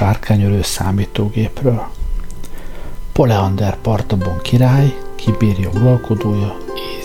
[0.00, 1.86] Sárkányölő számítógépről.
[3.12, 6.56] Poleander Partabon király, Kibéria uralkodója,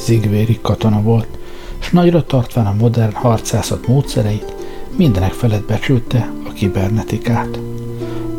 [0.05, 1.27] zigvéri katona volt,
[1.79, 4.53] s nagyra tartván a modern harcászat módszereit,
[4.97, 7.59] mindenek felett becsülte a kibernetikát.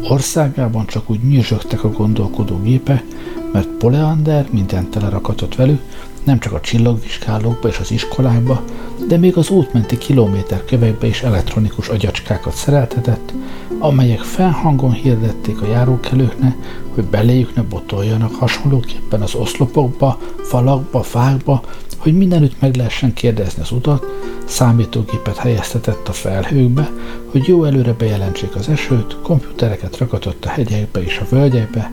[0.08, 3.04] Országában csak úgy nyüzsögtek a gondolkodó gépe,
[3.52, 5.80] mert Poleander minden telerakatott velük,
[6.24, 8.62] nem csak a csillagvizsgálókba és az iskolákba,
[9.08, 13.32] de még az útmenti kilométer kövekbe is elektronikus agyacskákat szereltetett,
[13.78, 16.56] amelyek felhangon hirdették a járókelőknek,
[16.94, 21.62] hogy beléjük ne botoljanak hasonlóképpen az oszlopokba, falakba, fákba,
[21.98, 24.04] hogy mindenütt meg lehessen kérdezni az utat,
[24.44, 26.90] számítógépet helyeztetett a felhőkbe,
[27.30, 31.92] hogy jó előre bejelentsék az esőt, komputereket ragatott a hegyekbe és a völgyekbe,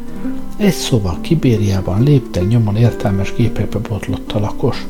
[0.57, 4.85] egy szóval Kibériában lépten nyomon értelmes gépekbe botlott a lakos.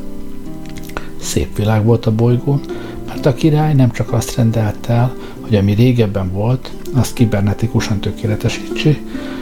[1.19, 2.61] Szép világ volt a bolygón,
[3.07, 9.01] mert a király nem csak azt rendelt el, hogy ami régebben volt, azt kibernetikusan tökéletesítsi,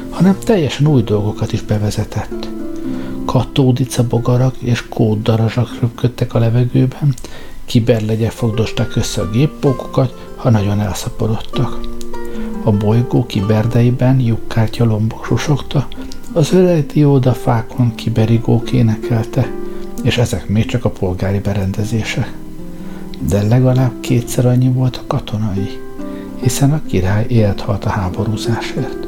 [0.09, 2.47] hanem teljesen új dolgokat is bevezetett.
[3.25, 7.13] Katódica bogarak és kóddarazsak röpködtek a levegőben,
[7.65, 11.79] kiberlegyek fogdosták össze a géppókokat, ha nagyon elszaporodtak.
[12.63, 15.87] A bolygó kiberdeiben lyukkártya lombok susogta,
[16.33, 19.51] az öreg dióda fákon kiberigók énekelte,
[20.03, 22.33] és ezek még csak a polgári berendezések.
[23.29, 25.79] De legalább kétszer annyi volt a katonai,
[26.41, 29.07] hiszen a király élt a háborúzásért.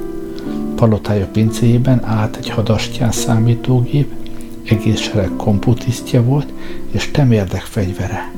[0.75, 4.11] Palotája pincéjében állt egy hadastyán számítógép,
[4.65, 6.53] egész sereg komputisztja volt,
[6.91, 8.31] és temérdek fegyvere.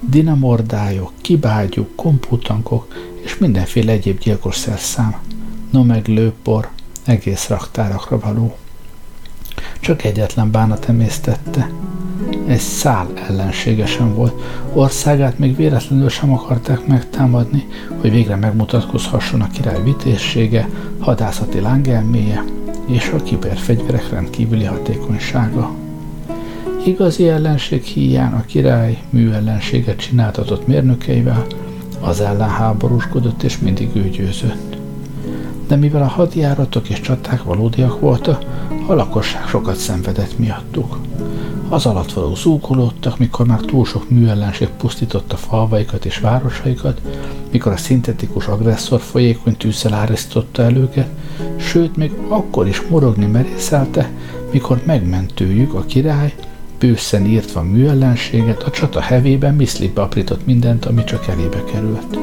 [0.00, 5.14] Dinamordályok, kibágyúk, komputankok és mindenféle egyéb gyilkos szerszám.
[5.70, 6.68] No meg lőpor,
[7.04, 8.56] egész raktárakra való.
[9.80, 11.70] Csak egyetlen bánat emésztette.
[12.48, 14.42] Egy szál ellenségesen volt.
[14.72, 17.66] Országát még véletlenül sem akarták megtámadni,
[18.00, 22.44] hogy végre megmutatkozhasson a király vitézsége, hadászati lángelméje
[22.86, 25.70] és a kiberfegyverek rendkívüli hatékonysága.
[26.84, 31.46] Igazi ellenség híján a király műellenséget csináltatott mérnökeivel,
[32.00, 34.76] az ellen háborúskodott és mindig ő győzött
[35.68, 38.44] de mivel a hadjáratok és csaták valódiak voltak,
[38.86, 40.98] a lakosság sokat szenvedett miattuk.
[41.68, 47.00] Az alatt való zúgolódtak, mikor már túl sok műellenség pusztította falvaikat és városaikat,
[47.50, 51.08] mikor a szintetikus agresszor folyékony tűzszel árasztotta el őket,
[51.56, 54.10] sőt, még akkor is morogni merészelte,
[54.52, 56.34] mikor megmentőjük a király,
[56.78, 62.18] bőszen írtva műellenséget, a csata hevében miszlibe aprított mindent, ami csak elébe került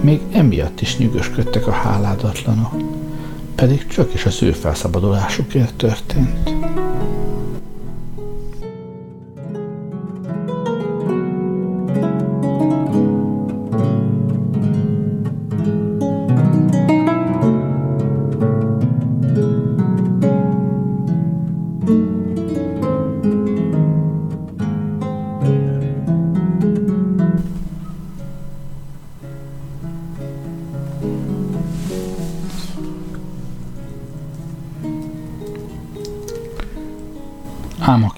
[0.00, 2.74] még emiatt is nyűgösködtek a háládatlanok,
[3.54, 6.50] pedig csak is az ő felszabadulásukért történt.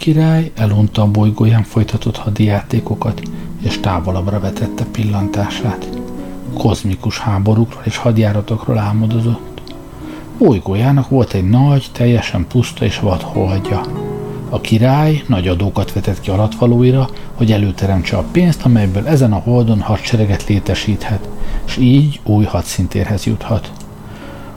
[0.08, 3.22] Király elunta a bolygóján folytatott hadijátékokat,
[3.62, 5.88] és távolabbra vetette pillantását.
[6.54, 9.60] Kozmikus háborúkról és hadjáratokról álmodozott.
[10.38, 13.80] Bolygójának volt egy nagy, teljesen puszta és vad holdja.
[14.48, 19.80] A király nagy adókat vetett ki alatvalóira, hogy előteremtse a pénzt, amelyből ezen a holdon
[19.80, 21.28] hadsereget létesíthet,
[21.66, 23.72] és így új hadszintérhez juthat.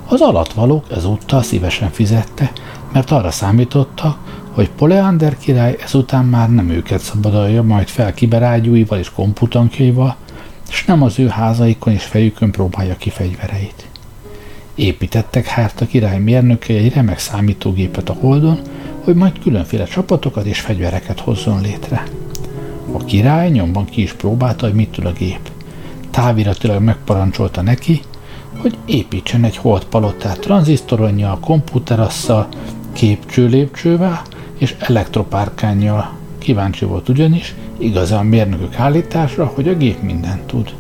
[0.08, 2.52] Az alatvalók ezúttal szívesen fizette,
[2.92, 4.21] mert arra számítottak,
[4.52, 10.16] hogy Poleander király ezután már nem őket szabadalja majd fel kiberágyúival és komputankjaival,
[10.70, 13.88] és nem az ő házaikon és fejükön próbálja ki fegyvereit.
[14.76, 18.60] Építettek hát a király mérnökei egy remek számítógépet a holdon,
[19.04, 22.04] hogy majd különféle csapatokat és fegyvereket hozzon létre.
[22.92, 25.50] A király nyomban ki is próbálta, hogy mit tud a gép.
[26.10, 28.02] Táviratilag megparancsolta neki,
[28.58, 32.48] hogy építsen egy holdpalotát tranzisztoronnyal, komputerasszal,
[32.94, 34.22] képcső lépcsővel,
[34.62, 36.12] és elektropárkányjal.
[36.38, 40.74] Kíváncsi volt ugyanis, igazán mérnökök állításra, hogy a gép mindent tud.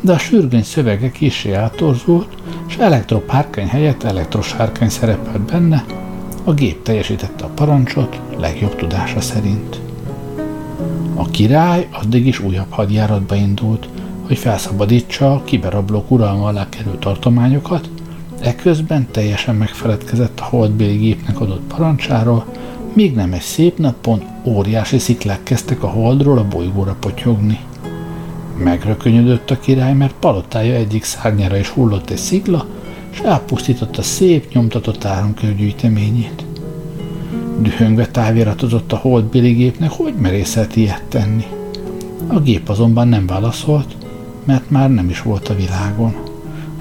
[0.00, 2.28] De a sürgőny szövege kisé eltorzult,
[2.68, 5.84] és elektropárkány helyett elektrosárkány szerepelt benne,
[6.44, 9.80] a gép teljesítette a parancsot legjobb tudása szerint.
[11.14, 13.88] A király addig is újabb hadjáratba indult,
[14.26, 17.90] hogy felszabadítsa a kiberablók uralma alá került tartományokat,
[18.40, 22.44] eközben teljesen megfeledkezett a holdbéli gépnek adott parancsáról,
[22.92, 27.58] még nem egy szép napon óriási sziklák kezdtek a holdról a bolygóra potyogni.
[28.64, 32.66] Megrökönyödött a király, mert palotája egyik szárnyára is hullott egy szikla,
[33.10, 36.44] és elpusztította szép, nyomtatott áramkörgyűjteményét.
[37.60, 41.44] Dühöngve táviratozott a holdbili gépnek, hogy merészelt ilyet tenni.
[42.26, 43.96] A gép azonban nem válaszolt,
[44.44, 46.14] mert már nem is volt a világon.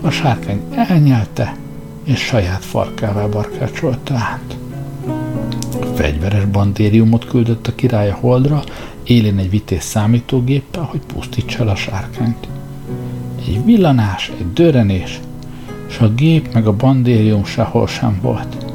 [0.02, 1.56] A sárkány elnyelte,
[2.04, 4.58] és saját farkává barkácsolta át.
[5.98, 8.64] Fegyveres bandériumot küldött a király a holdra,
[9.04, 12.48] élén egy vitéz számítógéppel, hogy pusztítsa el a sárkányt.
[13.48, 15.20] Egy villanás, egy dörenés,
[15.90, 18.66] és a gép meg a bandérium sehol sem volt.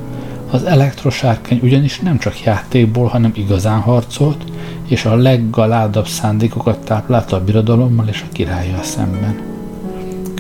[0.51, 4.45] Az elektrosárkány ugyanis nem csak játékból, hanem igazán harcolt,
[4.89, 9.41] és a leggaládabb szándékokat táplálta a birodalommal és a királlyal szemben.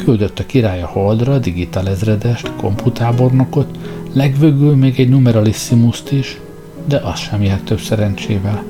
[0.05, 3.79] Küldött a király a holdra, digitál ezredest, komputábornokot,
[4.13, 6.39] legvögül még egy numeralissimust is,
[6.85, 8.65] de az sem járt több szerencsével.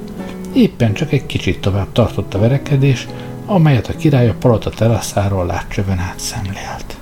[0.55, 3.09] Éppen csak egy kicsit tovább tartott a verekedés,
[3.47, 6.97] amelyet a király a palota teraszáról látcsöven át szemlélt.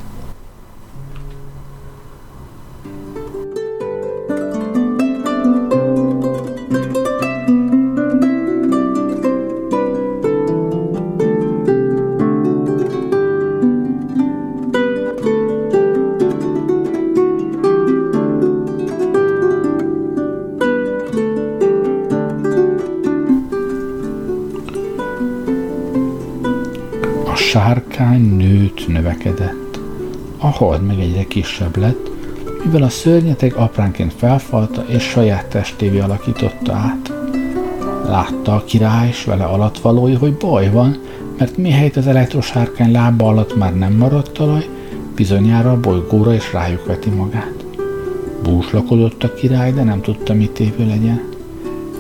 [28.50, 29.78] Nőtt, növekedett.
[30.38, 32.10] A hold meg egyre kisebb lett,
[32.64, 37.12] mivel a szörnyeteg apránként felfalta és saját testévé alakította át.
[38.04, 40.98] Látta a király és vele alatvalói, hogy baj van,
[41.38, 44.68] mert mihelyt az elektrosárkány lába alatt már nem maradt talaj,
[45.14, 47.64] bizonyára a bolygóra is rájuk veti magát.
[48.42, 51.22] Búslakodott a király, de nem tudta, mit évő legyen.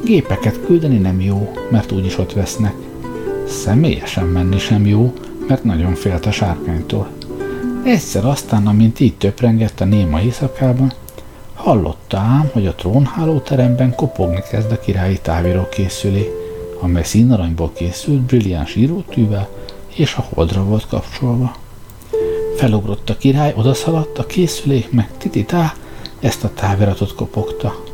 [0.04, 2.74] Gépeket küldeni nem jó, mert úgyis ott vesznek.
[3.46, 5.12] Személyesen menni sem jó,
[5.50, 7.08] mert nagyon félt a sárkánytól.
[7.84, 10.92] Egyszer aztán, amint így töprengett a néma éjszakában,
[11.54, 16.30] hallotta ám, hogy a trónhálóteremben kopogni kezd a királyi távíró készülé,
[16.80, 19.48] amely színaranyból készült brilliáns írótűvel,
[19.94, 21.54] és a holdra volt kapcsolva.
[22.56, 25.74] Felugrott a király, odaszaladt, a készülék meg tititá,
[26.20, 27.84] ezt a táviratot kopogta.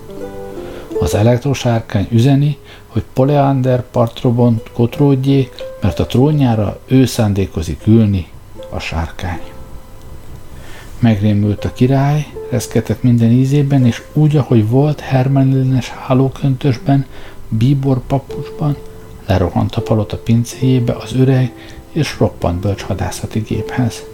[1.00, 8.26] Az elektrosárkány üzeni, hogy Poleander partrobont kotródjék, mert a trónjára ő szándékozik ülni,
[8.70, 9.40] a sárkány.
[10.98, 17.06] Megrémült a király, reszketett minden ízében, és úgy, ahogy volt, hermelines hálóköntösben,
[17.48, 18.76] bíbor papucsban,
[19.26, 21.52] lerohant a palota pincéjébe az öreg
[21.92, 24.04] és roppant bölcs hadászati géphez.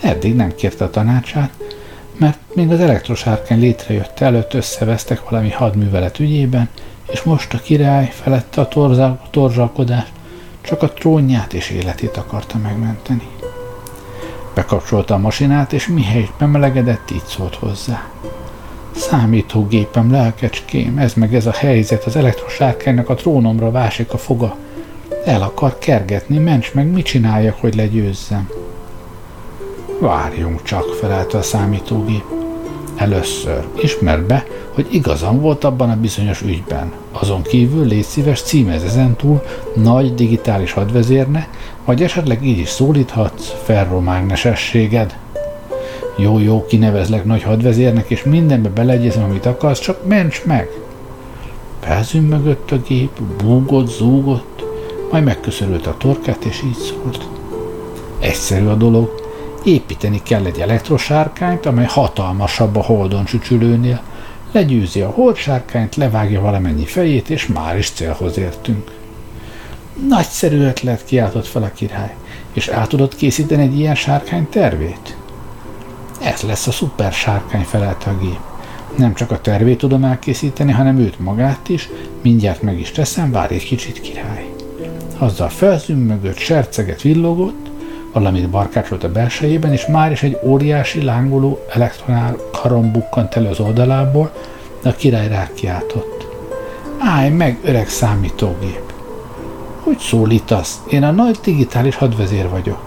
[0.00, 1.50] Eddig nem kérte a tanácsát,
[2.16, 6.68] mert még az elektrosárkány létrejött előtt összevesztek valami hadművelet ügyében,
[7.10, 8.68] és most a király felette a
[9.30, 10.12] torzsalkodást,
[10.66, 13.28] csak a trónját és életét akarta megmenteni.
[14.54, 18.08] Bekapcsolta a masinát, és mihelyt bemelegedett, így szólt hozzá.
[18.94, 24.56] Számítógépem, lelkecském, ez meg ez a helyzet, az elektrosárkánynak a trónomra vásik a foga.
[25.24, 28.48] El akar kergetni, ments meg, mit csináljak, hogy legyőzzem?
[30.00, 32.24] Várjunk csak, felelte a számítógép.
[32.96, 36.92] Először ismerd be, hogy igazam volt abban a bizonyos ügyben.
[37.12, 39.42] Azon kívül légy szíves címez ezentúl
[39.74, 41.48] nagy digitális hadvezérne,
[41.84, 45.16] vagy esetleg így is szólíthatsz ferromágnesességed.
[46.16, 50.68] Jó, jó, kinevezlek nagy hadvezérnek, és mindenbe beleegyezem, amit akarsz, csak ments meg!
[52.12, 54.64] mögött a gép, búgott, zúgott,
[55.10, 57.28] majd megköszörült a torkát, és így szólt.
[58.18, 59.25] Egyszerű a dolog,
[59.66, 64.00] építeni kell egy elektrosárkányt, amely hatalmasabb a holdon csücsülőnél,
[64.52, 68.90] legyőzi a holdsárkányt, levágja valamennyi fejét, és már is célhoz értünk.
[70.08, 72.14] Nagyszerű ötlet, kiáltott fel a király,
[72.52, 75.16] és el tudod készíteni egy ilyen sárkány tervét?
[76.22, 78.40] Ez lesz a szuper sárkány, felelte a gép.
[78.96, 81.88] Nem csak a tervét tudom elkészíteni, hanem őt magát is,
[82.22, 84.50] mindjárt meg is teszem, várj egy kicsit, király.
[85.18, 87.65] Azzal felzümmögött, serceget villogott,
[88.16, 93.60] valamit barkácsolt a belsejében, és már is egy óriási lángoló elektronál karom bukkant elő az
[93.60, 94.32] oldalából,
[94.82, 96.26] de a király rákiáltott.
[96.98, 98.92] Állj meg, öreg számítógép!
[99.80, 100.80] Hogy szólítasz?
[100.90, 102.78] Én a nagy digitális hadvezér vagyok.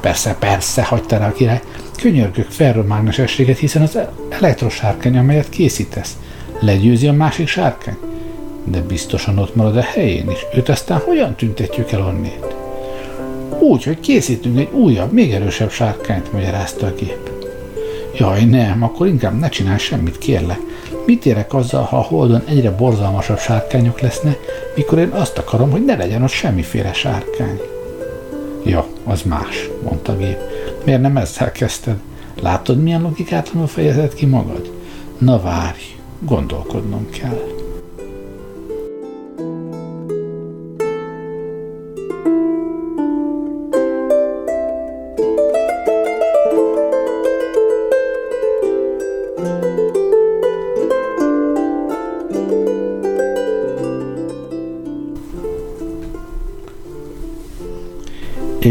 [0.00, 1.62] Persze, persze, hagyta rá a király.
[1.96, 3.98] Könyörgök ferromágnesességet, hiszen az
[4.28, 6.16] elektrosárkány, amelyet készítesz,
[6.60, 7.96] legyőzi a másik sárkány.
[8.64, 12.53] De biztosan ott marad a helyén, és őt aztán hogyan tüntetjük el onnét?
[13.58, 17.30] Úgy, hogy készítünk egy újabb, még erősebb sárkányt, magyarázta a gép.
[18.18, 20.60] Jaj, nem, akkor inkább ne csinálj semmit, kérlek.
[21.06, 24.38] Mit érek azzal, ha a Holdon egyre borzalmasabb sárkányok lesznek,
[24.76, 27.60] mikor én azt akarom, hogy ne legyen ott semmiféle sárkány?
[28.64, 30.38] Ja, az más, mondta a gép.
[30.84, 31.96] Miért nem ezzel kezdted?
[32.42, 34.70] Látod, milyen logikátlanul fejezed ki magad?
[35.18, 35.82] Na várj,
[36.18, 37.53] gondolkodnom kell.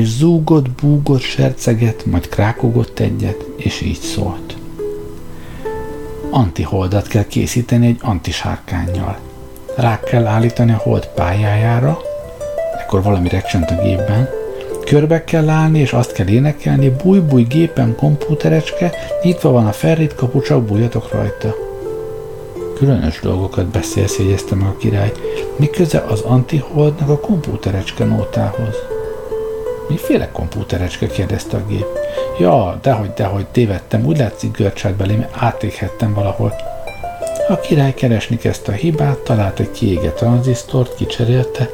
[0.04, 4.58] És zúgott, búgott, serceget, majd krákogott egyet, és így szólt.
[6.30, 9.18] Antiholdat kell készíteni egy antisárkányjal.
[9.76, 12.02] Rá kell állítani a hold pályájára,
[12.80, 14.30] ekkor valami recsent a gépben,
[14.86, 18.92] körbe kell állni, és azt kell énekelni, búj, búj, gépem, kompúterecske,
[19.24, 21.56] nyitva van a ferrit, kapu, csak bújjatok rajta.
[22.76, 25.12] Különös dolgokat beszélsz, jegyezte meg a király.
[25.56, 28.93] Mi köze az antiholdnak a kompúterecske nótához?
[29.88, 31.08] Miféle kompúterecske?
[31.08, 31.86] kérdezte a gép.
[32.40, 36.54] Ja, dehogy, dehogy, tévedtem, úgy látszik görcsát belém, átéghettem valahol.
[37.48, 41.70] A király keresni kezdte a hibát, talált egy kiégett tranzisztort, kicserélte,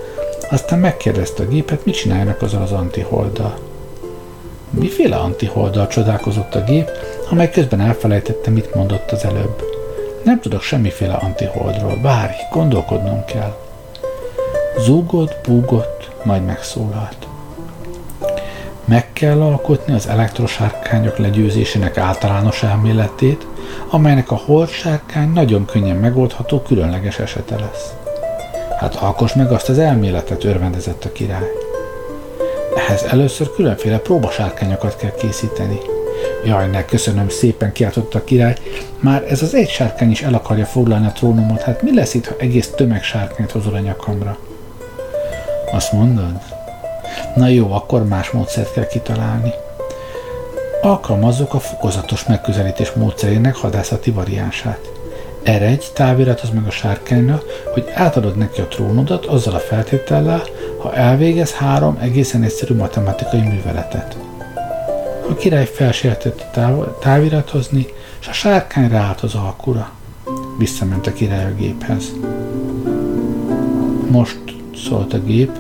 [0.49, 3.57] aztán megkérdezte a gépet, mit csinálnak azzal az antiholddal.
[4.69, 6.89] Miféle antiholddal csodálkozott a gép,
[7.29, 9.63] amely közben elfelejtette, mit mondott az előbb.
[10.23, 13.57] Nem tudok semmiféle antiholdról, várj, gondolkodnom kell.
[14.79, 17.28] Zúgott, búgott, majd megszólalt.
[18.89, 23.48] Meg kell alkotni az elektrosárkányok legyőzésének általános elméletét,
[23.89, 27.93] amelynek a holdsárkány nagyon könnyen megoldható különleges esete lesz.
[28.79, 31.48] Hát alkos meg azt az elméletet, örvendezett a király.
[32.75, 35.79] Ehhez először különféle próbasárkányokat kell készíteni.
[36.46, 38.55] Jaj, ne, köszönöm szépen, kiáltotta a király.
[39.00, 42.27] Már ez az egy sárkány is el akarja foglalni a trónomat, hát mi lesz itt,
[42.27, 44.38] ha egész tömeg sárkányt hozol a nyakamra?
[45.72, 46.58] Azt mondod?
[47.35, 49.53] Na jó, akkor más módszert kell kitalálni.
[50.81, 54.89] Alkalmazzuk a fokozatos megközelítés módszerének hadászati variánsát.
[55.43, 57.41] Eredj, távirat meg a sárkányra,
[57.73, 60.43] hogy átadod neki a trónodat azzal a feltétellel,
[60.77, 64.17] ha elvégez három egészen egyszerű matematikai műveletet.
[65.29, 67.87] A király felsértett táv- táviratozni,
[68.19, 69.91] és a sárkány ráállt az alkura.
[70.57, 72.03] Visszament a király a géphez.
[74.09, 74.39] Most,
[74.87, 75.51] szólt a gép,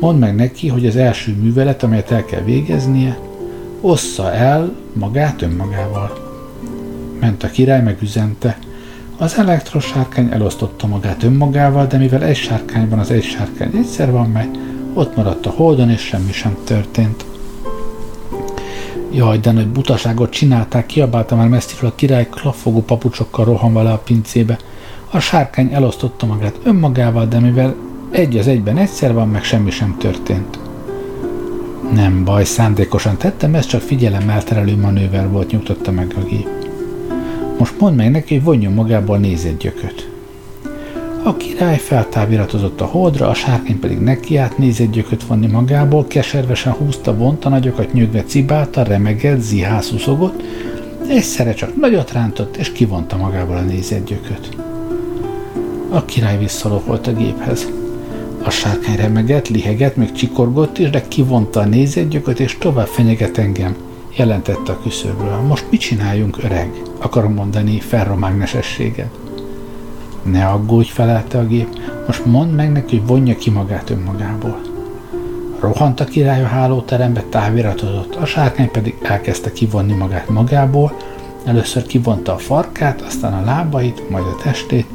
[0.00, 3.18] Mondd meg neki, hogy az első művelet, amelyet el kell végeznie,
[3.80, 6.18] ossza el magát önmagával.
[7.20, 8.58] Ment a király, megüzente.
[9.18, 14.30] Az elektros sárkány elosztotta magát önmagával, de mivel egy sárkányban az egy sárkány egyszer van
[14.30, 14.48] meg,
[14.94, 17.24] ott maradt a holdon, és semmi sem történt.
[19.12, 23.98] Jaj, de nagy butaságot csinálták, kiabálta már messziről a király klaffogó papucsokkal rohanva le a
[23.98, 24.58] pincébe.
[25.10, 27.74] A sárkány elosztotta magát önmagával, de mivel
[28.10, 30.58] egy az egyben egyszer van, meg semmi sem történt.
[31.94, 36.48] Nem baj, szándékosan tettem, ez csak figyelemelterelő manőver volt, nyugtatta meg a gép.
[37.58, 39.72] Most mondd meg neki, hogy vonjon magából nézett
[41.22, 47.48] A király feltáviratozott a holdra, a sárkány pedig nekiállt nézett vonni magából, keservesen húzta, vonta
[47.48, 50.42] nagyokat, nyögve cibálta, remegett, zihászúszogott,
[51.08, 54.12] egyszerre csak nagyot rántott, és kivonta magából a nézett
[55.88, 57.79] A király visszalofolt a géphez.
[58.44, 63.76] A sárkány remegett, lihegett, még csikorgott is, de kivonta a nézőgyököt, és tovább fenyeget engem,
[64.16, 65.36] jelentette a küszöbről.
[65.36, 66.82] Most mit csináljunk, öreg?
[66.98, 69.10] Akarom mondani ferromágnesességet.
[70.22, 71.68] Ne aggódj, felelte a gép,
[72.06, 74.60] most mondd meg neki, hogy vonja ki magát önmagából.
[75.60, 80.92] Rohant a király a hálóterembe, táviratozott, a sárkány pedig elkezdte kivonni magát magából,
[81.44, 84.86] először kivonta a farkát, aztán a lábait, majd a testét,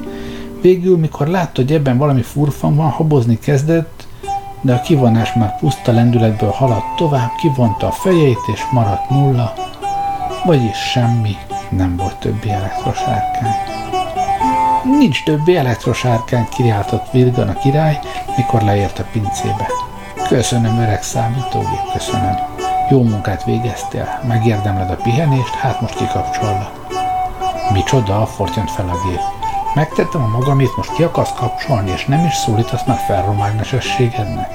[0.65, 4.07] Végül, mikor látta, hogy ebben valami furfan van, habozni kezdett,
[4.61, 9.53] de a kivonás már puszta lendületből haladt tovább, kivonta a fejét, és maradt nulla,
[10.45, 11.35] vagyis semmi,
[11.69, 13.55] nem volt többi elektrosárkány.
[14.99, 17.99] Nincs többi elektrosárkány, kiáltott Virgan a király,
[18.37, 19.67] mikor leért a pincébe.
[20.27, 22.35] Köszönöm, öreg számítógép, köszönöm.
[22.89, 26.71] Jó munkát végeztél, megérdemled a pihenést, hát most kikapcsollak.
[27.73, 29.34] Micsoda, fortyant fel a gép.
[29.75, 34.51] Megtettem a magamét, most ki akarsz kapcsolni, és nem is szólítasz már ferromágnesességednek?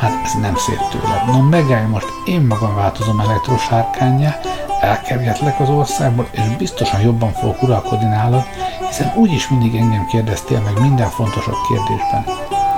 [0.00, 1.26] Hát ez nem szép tőled.
[1.26, 4.38] No megállj most, én magam változom elektrosárkányjá,
[4.80, 8.44] elkergetlek az országból, és biztosan jobban fogok uralkodni nálad,
[8.88, 12.24] hiszen úgyis mindig engem kérdeztél meg minden fontosabb kérdésben.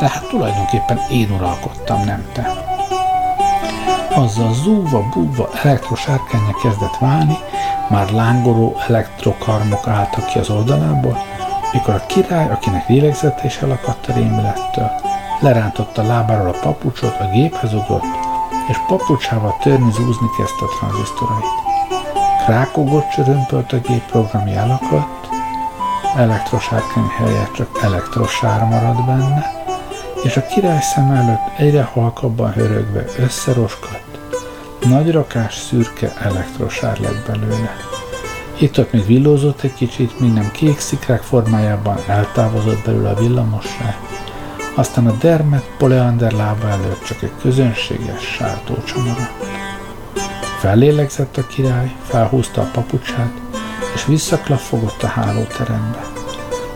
[0.00, 2.64] De hát tulajdonképpen én uralkodtam, nem te.
[4.14, 7.36] Azzal zúva, búva elektrosárkánya kezdett válni,
[7.88, 11.36] már lángoló elektrokarmok álltak ki az oldalából,
[11.72, 14.90] mikor a király, akinek lélegzete is elakadt a rémülettől,
[15.40, 18.26] lerántotta lábáról a papucsot, a géphez ugrott,
[18.68, 21.66] és papucsával törni zúzni kezdte a tranzisztorait.
[22.44, 25.28] Krákogott csörömpölt a gép programi elakadt,
[26.16, 29.56] elektrosárkány helyett csak elektrosár maradt benne,
[30.22, 34.18] és a király szem előtt egyre halkabban hörögve összeroskadt,
[34.84, 37.97] nagy rakás szürke elektrosár lett belőle.
[38.60, 43.96] Itt-ott még villózott egy kicsit, nem kék szikrák formájában eltávozott belőle a villamosság,
[44.74, 49.46] aztán a dermet Poleander lába előtt csak egy közönséges sártócsa maradt.
[50.58, 53.32] Fellélegzett a király, felhúzta a papucsát,
[53.94, 56.06] és visszaklaffogott a hálóterembe.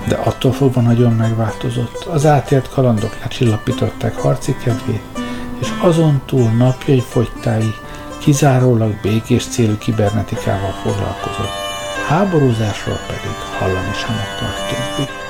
[0.09, 2.05] De attól fogva nagyon megváltozott.
[2.05, 5.03] Az átélt kalandok lecsillapították harci kedvét,
[5.61, 7.75] és azon túl napjai fogytái
[8.19, 11.62] kizárólag békés célú kibernetikával foglalkozott.
[12.12, 15.22] Háborúzásról pedig hallani sem akart.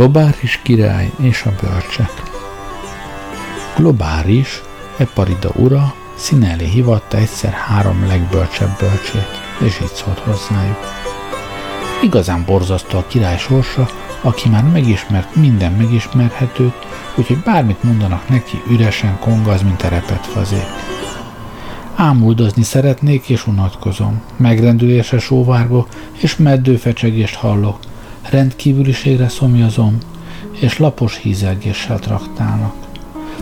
[0.00, 2.12] Globáris király és a bölcsek.
[3.76, 4.62] Globáris,
[4.96, 10.78] Eparida ura, Színelé hivatta egyszer három legbölcsebb bölcsét, és így szólt hozzájuk.
[12.02, 13.88] Igazán borzasztó a király sorsa,
[14.20, 20.66] aki már megismert minden megismerhetőt, úgyhogy bármit mondanak neki, üresen kongaz, mint a repet fazék.
[21.96, 24.22] Ámuldozni szeretnék, és unatkozom.
[24.36, 25.88] Megrendülésre sóvárgok,
[26.20, 27.78] és meddőfecsegést hallok,
[28.30, 29.98] rendkívüliségre szomjazom,
[30.60, 32.74] és lapos hízelgéssel traktálnak.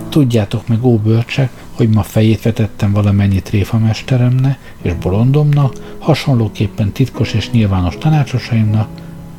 [0.09, 7.51] Tudjátok meg, ó bölcsek, hogy ma fejét vetettem valamennyi tréfamesteremne és bolondomna, hasonlóképpen titkos és
[7.51, 8.88] nyilvános tanácsosaimnak,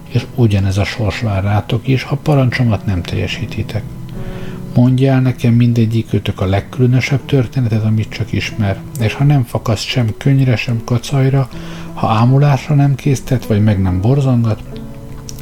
[0.09, 3.83] és ugyanez a sors vár rátok is, ha parancsomat nem teljesítitek.
[4.75, 10.55] Mondja nekem mindegyikőtök a legkülönösebb történetet, amit csak ismer, és ha nem fakaszt sem könnyre,
[10.55, 11.49] sem kacajra,
[11.93, 14.63] ha ámulásra nem késztet, vagy meg nem borzongat,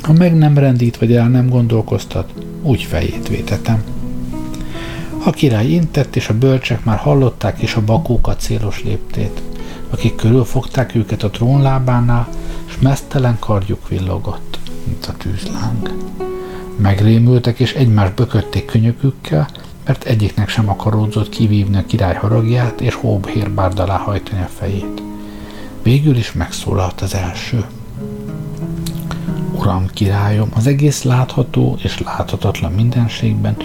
[0.07, 3.83] ha meg nem rendít, vagy el nem gondolkoztat, úgy fejét vétetem.
[5.23, 9.41] A király intett, és a bölcsek már hallották is a bakókat célos léptét,
[9.89, 12.27] akik körülfogták őket a trónlábánál,
[12.67, 15.93] és mesztelen kardjuk villogott, mint a tűzláng.
[16.75, 19.47] Megrémültek, és egymást bökötték könyökükkel,
[19.85, 25.01] mert egyiknek sem akaródzott kivívni a király haragját, és hóbhérbárd alá hajtani a fejét.
[25.83, 27.65] Végül is megszólalt az első.
[29.67, 33.57] Uram, királyom, az egész látható és láthatatlan mindenségben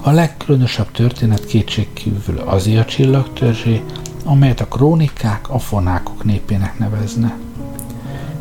[0.00, 3.82] a legkülönösebb történet kétségkívül az a csillagtörzsé,
[4.24, 7.36] amelyet a krónikák a fonákok népének nevezne.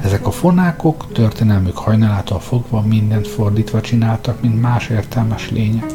[0.01, 5.93] Ezek a fonákok történelmük hajnalától fogva mindent fordítva csináltak, mint más értelmes lények.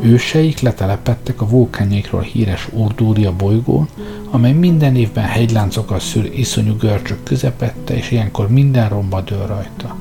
[0.00, 3.88] Őseik letelepettek a vulkánjaikról híres Urdúria bolygón,
[4.30, 9.96] amely minden évben hegyláncokat szűr iszonyú görcsök közepette, és ilyenkor minden romba dől rajta.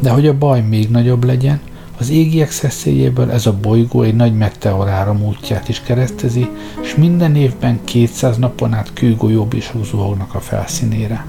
[0.00, 1.60] De hogy a baj még nagyobb legyen,
[1.98, 6.48] az égiek szeszélyéből ez a bolygó egy nagy meteoráram útját is keresztezi,
[6.82, 11.24] és minden évben 200 napon át kőgolyóbisok zuhognak a felszínére.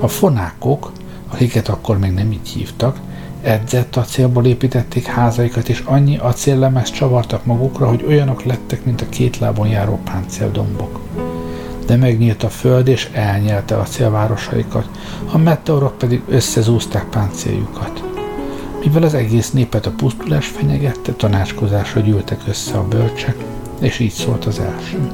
[0.00, 0.92] A fonákok,
[1.28, 3.00] akiket akkor még nem így hívtak,
[3.42, 9.38] edzett acélból építették házaikat, és annyi acéllemez csavartak magukra, hogy olyanok lettek, mint a két
[9.38, 11.00] lábon járó páncéldombok
[11.86, 14.88] de megnyílt a föld és elnyelte a célvárosaikat,
[15.32, 18.02] a meteorok pedig összezúzták páncéljukat.
[18.84, 23.36] Mivel az egész népet a pusztulás fenyegette, tanácskozásra gyűltek össze a bölcsek,
[23.80, 25.10] és így szólt az első.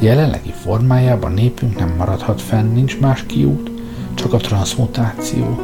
[0.00, 3.70] Jelenlegi formájában népünk nem maradhat fenn, nincs más kiút,
[4.14, 5.60] csak a transmutáció.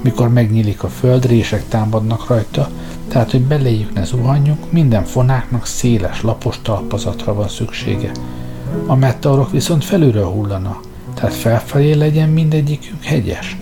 [0.00, 2.68] Mikor megnyílik a föld, rések támadnak rajta,
[3.08, 8.10] tehát hogy beléjük ne zuhanjunk, minden fonáknak széles, lapos talpazatra van szüksége,
[8.86, 10.80] a meteorok viszont felülről hullana,
[11.14, 13.56] tehát felfelé legyen mindegyikünk hegyes.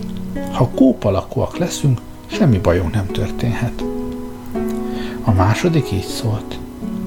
[0.51, 3.83] Ha kóp alakúak leszünk, semmi bajunk nem történhet.
[5.23, 6.59] A második így szólt.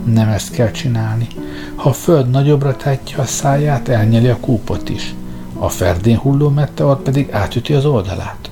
[0.04, 1.26] Nem ezt kell csinálni.
[1.74, 5.14] Ha a föld nagyobbra tátja a száját, elnyeli a kúpot is.
[5.58, 8.50] A ferdén hulló meteor pedig átüti az oldalát.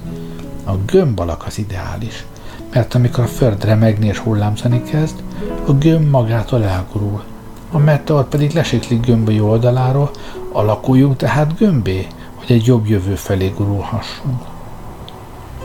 [0.65, 2.25] A gömb alak az ideális,
[2.73, 5.23] mert amikor a föld remegni és hullámzani kezd,
[5.67, 7.23] a gömb magától elgurul.
[7.71, 10.11] A meteor pedig lesiklik gömböi oldaláról,
[10.53, 14.43] alakuljunk tehát gömbé, hogy egy jobb jövő felé gurulhassunk.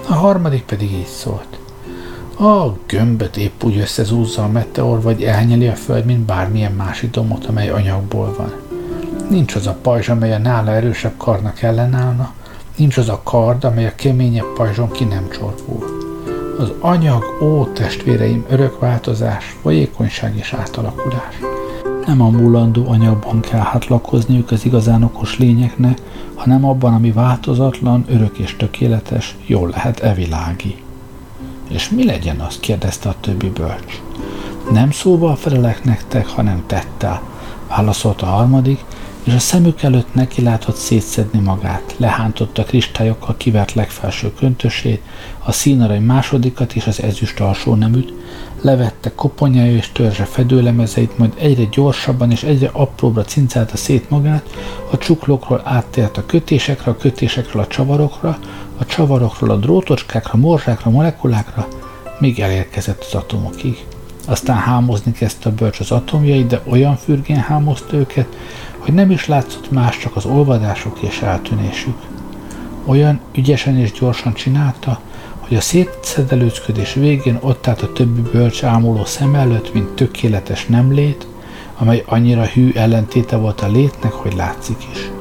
[0.08, 1.60] A harmadik pedig így szólt.
[2.40, 7.46] A gömböt épp úgy összezúzza a meteor, vagy elnyeli a föld, mint bármilyen más idomot,
[7.46, 8.54] amely anyagból van.
[9.30, 12.34] Nincs az a pajzs, amely a nála erősebb karnak ellenállna,
[12.76, 15.86] nincs az a kard, amely a keményebb pajzson ki nem csorbul.
[16.58, 21.51] Az anyag, ó testvéreim, örök változás, folyékonyság és átalakulás.
[22.06, 26.02] Nem a múlandó anyagban kell hát lakozniuk az igazán okos lényeknek,
[26.36, 30.76] hanem abban, ami változatlan, örök és tökéletes, jól lehet evilági.
[31.70, 32.60] És mi legyen az?
[32.60, 34.02] kérdezte a többi bölcs.
[34.72, 37.22] Nem szóval felelek nektek, hanem tettel,
[37.68, 38.84] válaszolta a harmadik,
[39.24, 41.96] és a szemük előtt neki látott szétszedni magát.
[41.98, 45.02] Lehántotta kristályokkal kivert legfelső köntösét,
[45.44, 48.14] a színarany másodikat és az ezüst alsó neműt,
[48.62, 54.50] levette koponyája és törzse fedőlemezeit, majd egyre gyorsabban és egyre apróbbra cincálta szét magát,
[54.92, 58.40] a csuklókról áttért a kötésekre, a kötésekről a csavarokra,
[58.78, 61.68] a csavarokról a drótocskákra, morzsákra, molekulákra,
[62.20, 63.86] míg elérkezett az atomokig.
[64.28, 68.28] Aztán hámozni kezdte a bölcs az atomjait, de olyan fürgén hámozta őket,
[68.82, 71.98] hogy nem is látszott más, csak az olvadások és eltűnésük.
[72.86, 75.00] Olyan ügyesen és gyorsan csinálta,
[75.40, 81.28] hogy a szétszedelőzködés végén ott állt a többi bölcs ámuló szem előtt, mint tökéletes nemlét,
[81.78, 85.12] amely annyira hű ellentéte volt a létnek, hogy látszik is.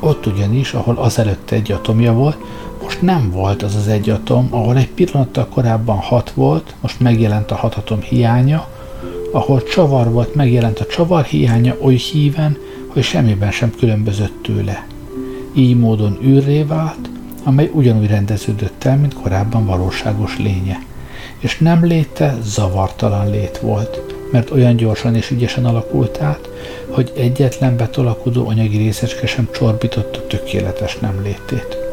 [0.00, 2.36] Ott ugyanis, ahol azelőtt egy atomja volt,
[2.82, 7.50] most nem volt az az egy atom, ahol egy pillanattal korábban hat volt, most megjelent
[7.50, 8.68] a hat atom hiánya,
[9.32, 12.56] ahol csavar volt, megjelent a csavar hiánya oly híven,
[12.94, 14.86] hogy semmiben sem különbözött tőle.
[15.54, 17.08] Így módon űrré vált,
[17.42, 20.82] amely ugyanúgy rendeződött el, mint korábban valóságos lénye.
[21.38, 26.48] És nem léte zavartalan lét volt, mert olyan gyorsan és ügyesen alakult át,
[26.88, 31.83] hogy egyetlen betolakodó anyagi részecske sem csorbította tökéletes nem létét.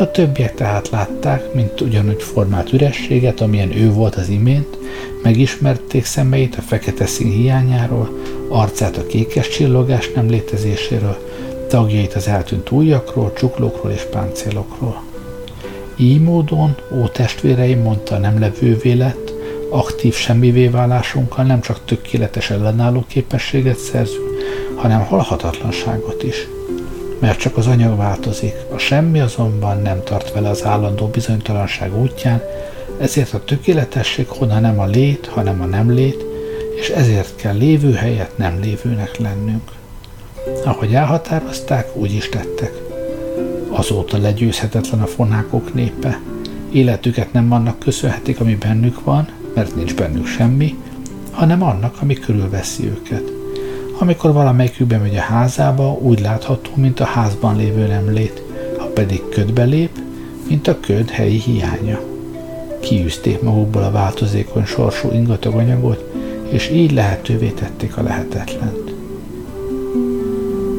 [0.00, 4.78] A többiek tehát látták, mint ugyanúgy formált ürességet, amilyen ő volt az imént,
[5.22, 11.18] megismerték szemeit a fekete szín hiányáról, arcát a kékes csillogás nem létezéséről,
[11.68, 15.02] tagjait az eltűnt ujjakról, csuklókról és páncélokról.
[15.96, 19.32] Így módon, ó testvéreim, mondta nem levővé lett,
[19.70, 24.30] aktív semmivé válásunkkal nem csak tökéletes ellenálló képességet szerzünk,
[24.76, 26.48] hanem halhatatlanságot is.
[27.20, 32.42] Mert csak az anyag változik, a semmi azonban nem tart vele az állandó bizonytalanság útján,
[33.00, 36.24] ezért a tökéletesség honnan nem a lét, hanem a nem lét,
[36.80, 39.70] és ezért kell lévő helyet nem lévőnek lennünk.
[40.64, 42.72] Ahogy elhatározták, úgy is tettek.
[43.68, 46.20] Azóta legyőzhetetlen a fonákok népe.
[46.72, 50.74] Életüket nem annak köszönhetik, ami bennük van, mert nincs bennük semmi,
[51.30, 53.39] hanem annak, ami körülveszi őket.
[54.00, 58.42] Amikor valamelyikük bemegy a házába, úgy látható, mint a házban lévő nemlét,
[58.78, 59.98] ha pedig ködbe lép,
[60.48, 62.00] mint a köd helyi hiánya.
[62.80, 66.12] Kiűzték magukból a változékony sorsú ingatag anyagot,
[66.48, 68.94] és így lehetővé tették a lehetetlent.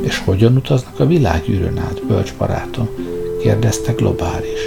[0.01, 2.89] És hogyan utaznak a világűrön át, bölcs barátom?
[3.41, 4.59] kérdezte globális.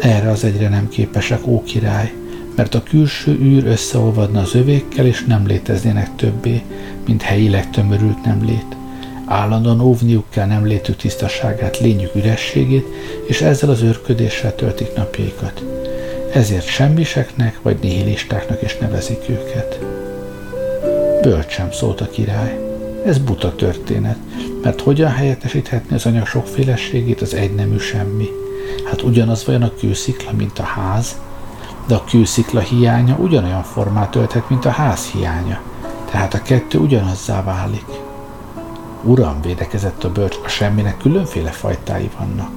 [0.00, 2.12] Erre az egyre nem képesek, ó király,
[2.54, 6.62] mert a külső űr összeolvadna az övékkel, és nem léteznének többé,
[7.10, 8.76] mint helyileg tömörült nem lét.
[9.26, 12.86] Állandóan óvniuk kell nem létük tisztaságát, lényük ürességét,
[13.26, 15.62] és ezzel az őrködéssel töltik napjaikat
[16.32, 19.78] ezért semmiseknek vagy nihilistáknak is nevezik őket.
[21.22, 22.58] Bölcsem szólt a király.
[23.04, 24.16] Ez buta történet,
[24.62, 28.28] mert hogyan helyettesíthetni az anyag sokféleségét az egynemű semmi?
[28.84, 31.18] Hát ugyanaz vajon a kőszikla, mint a ház?
[31.86, 35.60] De a kőszikla hiánya ugyanolyan formát ölthet, mint a ház hiánya.
[36.10, 37.86] Tehát a kettő ugyanazzá válik.
[39.02, 42.50] Uram, védekezett a bölcs, a semminek különféle fajtái vannak.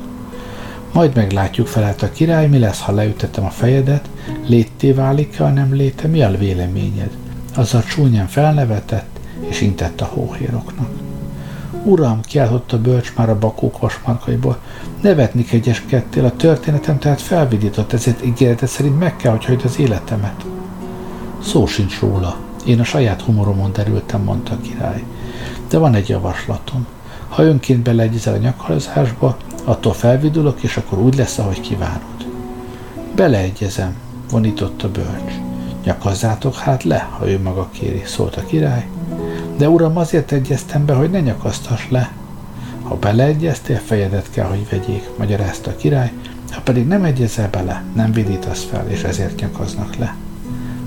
[0.94, 4.10] Majd meglátjuk, felelt a király, mi lesz, ha leütettem a fejedet,
[4.46, 7.18] létté válik-e nem léte, mi a véleményed?
[7.56, 10.90] Azzal csúnyán felnevetett, és intett a hóhéroknak.
[11.84, 14.58] Uram, kiáltott a bölcs már a bakók vasmarkaiból,
[15.02, 20.46] nevetni kegyeskedtél, a történetem tehát felvidított, ezért ígéretet szerint meg kell, hogy hagyd az életemet.
[21.44, 22.38] Szó sincs róla.
[22.66, 25.04] Én a saját humoromon derültem, mondta a király.
[25.70, 26.88] De van egy javaslatom.
[27.28, 32.28] Ha önként beleegyezel a nyakhalozásba, Attól felvidulok, és akkor úgy lesz, ahogy kívánod.
[33.16, 33.96] Beleegyezem,
[34.32, 35.34] vonított a bölcs.
[35.84, 38.88] Nyakazzátok hát le, ha ő maga kéri, szólt a király.
[39.58, 42.12] De uram, azért egyeztem be, hogy ne nyakasztass le.
[42.84, 46.12] Ha beleegyeztél, fejedet kell, hogy vegyék, magyarázta a király,
[46.52, 50.16] Ha pedig nem egyezel bele, nem vidítasz fel, és ezért nyakaznak le.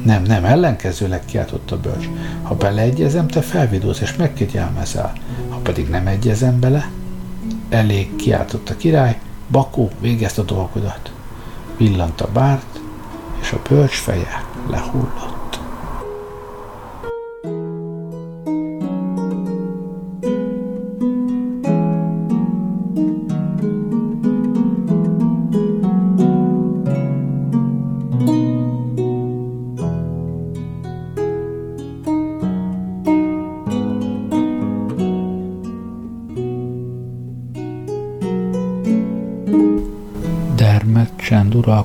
[0.07, 2.09] Nem, nem, ellenkezőleg kiáltott a bölcs.
[2.42, 5.12] Ha beleegyezem, te felvidulsz és megkegyelmezel.
[5.49, 6.90] Ha pedig nem egyezem bele,
[7.69, 11.12] elég kiáltott a király, Bakó, végezd a dolgodat.
[11.77, 12.81] Villant a bárt,
[13.40, 15.36] és a bölcs feje lehullott.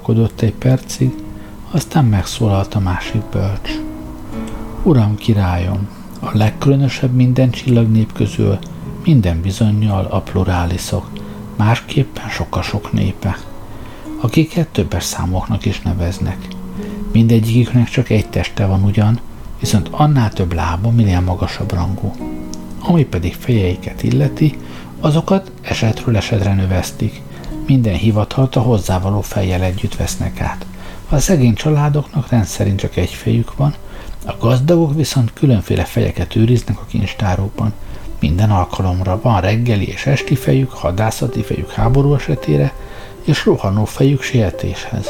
[0.02, 1.12] Uralkodott egy percig,
[1.72, 3.70] aztán megszólalt a másik bölcs.
[4.84, 5.88] Uram, királyom,
[6.20, 8.60] a legkülönösebb minden csillagnép közül
[9.04, 11.10] minden bizonyal a pluráliszok,
[11.56, 12.30] másképpen
[12.62, 13.38] sok népe,
[14.22, 16.48] akiket többes számoknak is neveznek.
[17.12, 19.20] Mindegyiküknek csak egy teste van ugyan,
[19.60, 22.16] viszont annál több lába, minél magasabb rangú.
[22.80, 24.58] Ami pedig fejeiket illeti,
[25.00, 27.22] azokat esetről esetre növesztik,
[27.72, 30.66] minden hivatalt a hozzávaló fejjel együtt vesznek át.
[31.10, 33.74] A szegény családoknak rendszerint csak egy fejük van,
[34.26, 37.74] a gazdagok viszont különféle fejeket őriznek a kincstárokban.
[38.20, 42.74] Minden alkalomra van reggeli és esti fejük, hadászati fejük háború esetére,
[43.24, 45.08] és rohanó fejük sietéshez.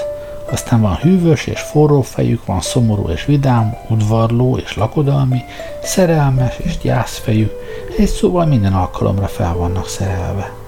[0.52, 5.44] Aztán van hűvös és forró fejük, van szomorú és vidám, udvarló és lakodalmi,
[5.84, 7.52] szerelmes és gyászfejük,
[7.98, 10.61] egy szóval minden alkalomra fel vannak szerelve.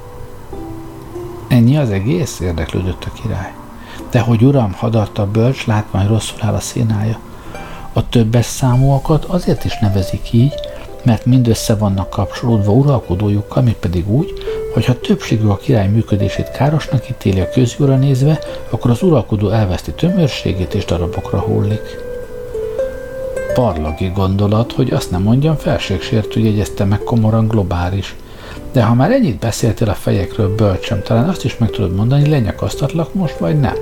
[1.53, 2.39] Ennyi az egész?
[2.39, 3.53] érdeklődött a király.
[4.11, 7.19] De hogy uram, hadarta a bölcs, látvány rosszul áll a színája.
[7.93, 10.53] A többes számúakat azért is nevezik így,
[11.03, 14.33] mert mindössze vannak kapcsolódva uralkodójukkal, mi pedig úgy,
[14.73, 18.39] hogy ha többségű a király működését károsnak ítéli a közjóra nézve,
[18.69, 21.97] akkor az uralkodó elveszti tömörségét és darabokra hullik.
[23.53, 28.15] Parlagi gondolat, hogy azt nem mondjam, felségsértő jegyezte meg komoran globális.
[28.73, 33.13] De ha már ennyit beszéltél a fejekről bölcsöm, talán azt is meg tudod mondani, lenyakasztatlak
[33.13, 33.75] most, vagy nem?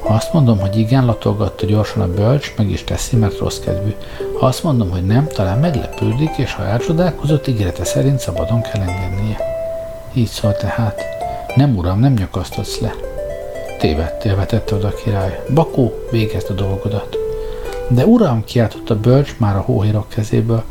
[0.00, 3.94] Ha azt mondom, hogy igen, latolgatta gyorsan a bölcs, meg is teszi, mert rossz kedvű.
[4.38, 9.38] Ha azt mondom, hogy nem, talán meglepődik, és ha elcsodálkozott, ígérete szerint szabadon kell engednie.
[10.12, 11.02] Így szól tehát.
[11.56, 12.94] Nem, uram, nem nyakasztatsz le.
[13.78, 15.44] Tévedtél, vetette oda a király.
[15.54, 17.16] Bakó, végezd a dolgodat.
[17.88, 20.62] De uram, kiáltott a bölcs már a hóhérok kezéből,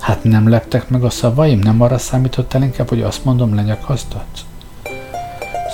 [0.00, 1.58] Hát nem leptek meg a szavaim?
[1.58, 4.40] Nem arra számítottál inkább, hogy azt mondom, lenyakasztatsz?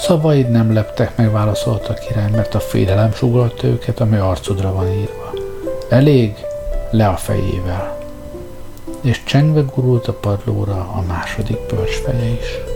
[0.02, 4.86] Szavaid nem leptek meg, válaszolta a király, mert a félelem sugalta őket, ami arcodra van
[4.86, 5.32] írva.
[5.88, 6.34] Elég,
[6.90, 7.98] le a fejével.
[9.00, 12.75] És csengve gurult a padlóra a második bölcs feje is.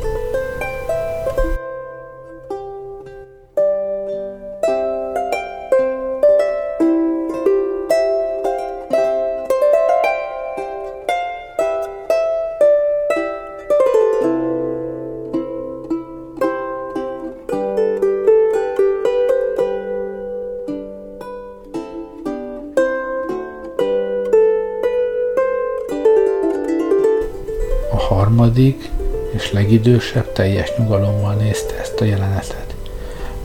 [29.71, 32.75] És legidősebb teljes nyugalommal nézte ezt a jelenetet.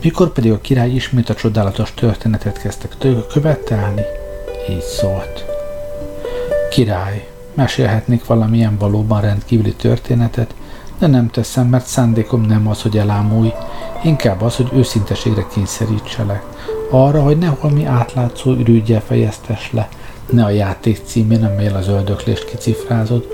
[0.02, 2.96] Mikor pedig a király ismét a csodálatos történetet kezdtek
[3.32, 4.02] követelni,
[4.70, 5.44] így szólt.
[6.70, 10.54] Király, mesélhetnék valamilyen valóban rendkívüli történetet,
[10.98, 13.52] de nem teszem, mert szándékom nem az, hogy elámulj,
[14.02, 16.42] inkább az, hogy őszinteségre kényszerítselek.
[16.90, 19.88] Arra, hogy ne valami átlátszó ürügyel fejeztes le,
[20.30, 23.26] ne a játék címén, amelyel az öldöklést kicifrázod,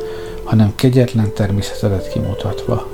[0.44, 2.88] hanem kegyetlen természetedet kimutatva.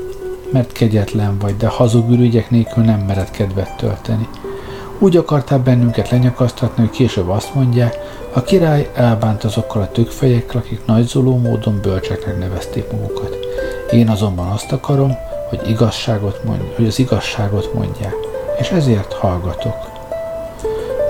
[0.53, 4.29] Mert kegyetlen vagy, de hazug ürügyek nélkül nem mered kedvet tölteni.
[4.99, 7.97] Úgy akartál bennünket lenyakasztatni, hogy később azt mondják,
[8.33, 13.37] a király elbánt azokkal a tökfejekkel, akik nagyzoló módon bölcseknek nevezték magukat.
[13.91, 15.17] Én azonban azt akarom,
[15.49, 18.15] hogy, igazságot mondj, hogy az igazságot mondják,
[18.59, 19.77] és ezért hallgatok.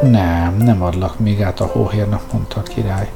[0.02, 3.10] Nem, nem adlak még át a hóhérnak, mondta a király.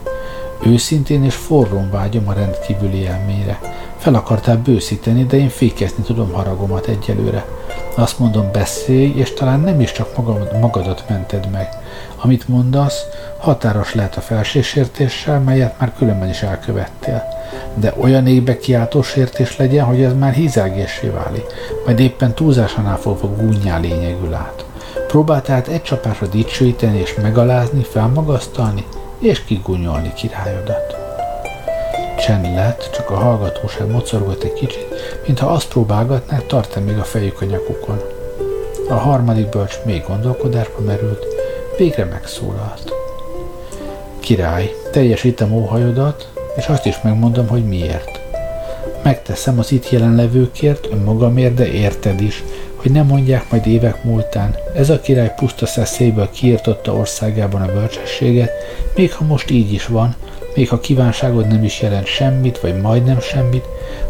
[0.64, 3.60] Őszintén és forrón vágyom a rendkívüli élményre.
[3.96, 7.44] Fel akartál bőszíteni, de én fékezni tudom haragomat egyelőre.
[7.94, 11.68] Azt mondom, beszélj, és talán nem is csak magad, magadat mented meg.
[12.16, 13.02] Amit mondasz,
[13.38, 17.22] határos lehet a felségsértéssel, melyet már különben is elkövettél.
[17.74, 21.44] De olyan égbe kiáltó sértés legyen, hogy ez már hízelgésé válik,
[21.84, 24.64] majd éppen túlzásánál fogva gúnyá lényegül át.
[25.06, 28.84] Próbál egy csapásra dicsőíteni és megalázni, felmagasztalni,
[29.22, 30.96] és kigunyolni királyodat.
[32.18, 34.86] Csend lett, csak a hallgatóság mocorgott egy kicsit,
[35.26, 38.00] mintha azt próbálgatnák, tart még a fejük a nyakukon.
[38.88, 41.24] A harmadik bölcs még gondolkodásba merült,
[41.78, 42.92] végre megszólalt.
[44.20, 48.20] Király, teljesítem óhajodat, és azt is megmondom, hogy miért.
[49.02, 52.44] Megteszem az itt jelenlevőkért, önmagamért, de érted is,
[52.82, 58.50] hogy nem mondják majd évek múltán, ez a király puszta szeszélyből kiirtotta országában a bölcsességet,
[58.94, 60.14] még ha most így is van,
[60.54, 63.64] még ha kívánságod nem is jelent semmit, vagy majdnem semmit,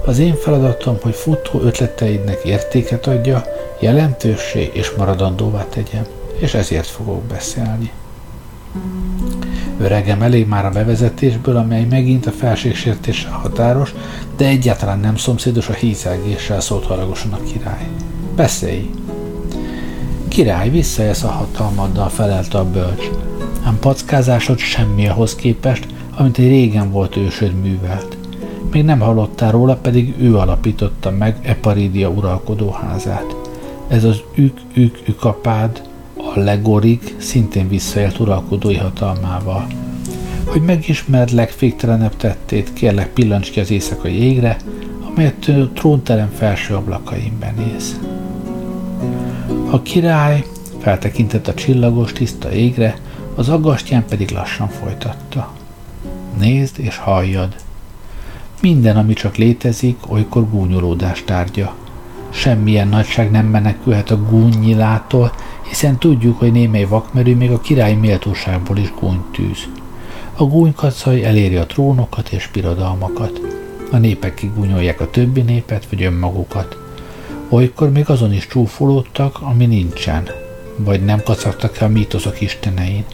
[0.05, 3.45] az én feladatom, hogy futó ötleteidnek értéket adja,
[3.81, 6.07] jelentőssé és maradandóvá tegyem,
[6.39, 7.91] és ezért fogok beszélni.
[9.81, 13.95] Öregem elég már a bevezetésből, amely megint a felségsértéssel határos,
[14.37, 17.89] de egyáltalán nem szomszédos a hízelgéssel szólt haragosan a király.
[18.37, 18.91] Beszélj!
[20.29, 23.11] Király, visszajelsz a hatalmaddal, felelte a bölcs.
[23.65, 28.17] Ám packázásod semmi ahhoz képest, amit egy régen volt ősöd művelt.
[28.73, 33.37] Még nem hallottál róla, pedig ő alapította meg Eparídia uralkodóházát.
[33.89, 35.83] Ez az ük-ük ükapád,
[36.17, 39.67] a legorig szintén visszaélt uralkodói hatalmával.
[40.45, 44.57] Hogy megismerd legfégtelenebb tettét, kérlek pillancs ki az éjszakai égre,
[45.15, 47.99] amelyet trónterem felső ablakain benéz.
[49.71, 50.45] A király
[50.79, 52.99] feltekintett a csillagos tiszta égre,
[53.35, 55.53] az aggastyán pedig lassan folytatta.
[56.39, 57.55] Nézd és halljad.
[58.61, 61.75] Minden, ami csak létezik, olykor gúnyolódás tárgya.
[62.31, 65.33] Semmilyen nagyság nem menekülhet a gúnynyilától,
[65.69, 69.59] hiszen tudjuk, hogy némely vakmerő még a király méltóságból is gúnytűz.
[70.35, 73.62] A gúnykacaj eléri a trónokat és birodalmakat.
[73.93, 76.77] A népek kigúnyolják a többi népet vagy önmagukat.
[77.49, 80.29] Olykor még azon is csúfolódtak, ami nincsen,
[80.77, 83.05] vagy nem kacagtak el a mítoszok istenein.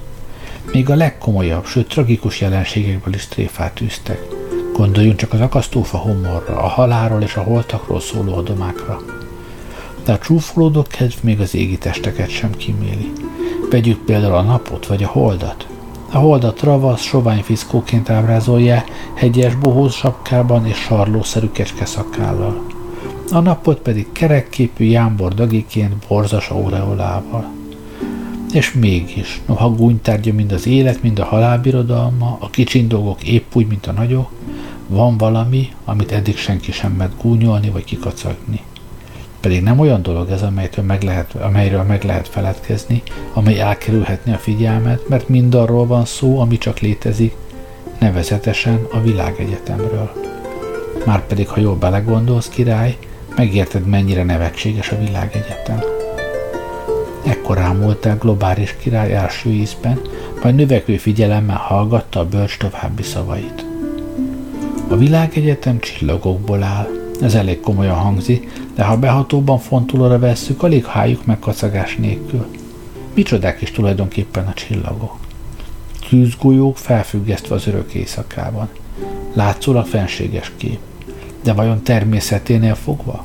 [0.72, 4.20] Még a legkomolyabb, sőt tragikus jelenségekből is tréfát űztek.
[4.72, 9.00] Gondoljunk csak az akasztófa homorra, a halálról és a holtakról szóló adomákra.
[10.04, 13.12] De a csúfolódó kedv még az égi testeket sem kiméli.
[13.70, 15.66] Vegyük például a napot vagy a holdat.
[16.10, 22.66] A holdat ravasz, sovány fiszkóként ábrázolja, hegyes bohóz sapkában és sarlószerű kecske szakállal.
[23.30, 27.44] A napot pedig kerekképű jámbor dagiként borzas aureolával.
[28.52, 33.66] És mégis, noha gúnytárgya mind az élet, mind a halálbirodalma, a kicsin dolgok épp úgy,
[33.66, 34.30] mint a nagyok,
[34.86, 38.60] van valami, amit eddig senki sem mert gúnyolni vagy kikacagni.
[39.40, 44.36] Pedig nem olyan dolog ez, amelytől meg lehet, amelyről meg lehet feledkezni, amely elkerülhetni a
[44.36, 47.34] figyelmet, mert mind arról van szó, ami csak létezik,
[47.98, 50.12] nevezetesen a világegyetemről.
[51.06, 52.96] Márpedig, ha jól belegondolsz, király,
[53.36, 55.80] megérted, mennyire nevetséges a világegyetem.
[57.26, 60.00] Ekkor ámult el globális király első ízben,
[60.42, 63.64] majd növekvő figyelemmel hallgatta a bölcs további szavait.
[64.88, 66.88] A világegyetem csillagokból áll.
[67.20, 72.46] Ez elég komolyan hangzik, de ha behatóban fontolóra vesszük, alig hájuk meg kacagás nélkül.
[73.14, 75.16] Micsodák is tulajdonképpen a csillagok.
[76.08, 78.68] Tűzgolyók felfüggesztve az örök éjszakában.
[79.32, 80.78] Látszólag fenséges kép.
[81.42, 83.24] De vajon természeténél fogva?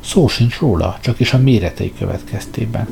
[0.00, 2.88] Szó sincs róla, csak is a méretei következtében.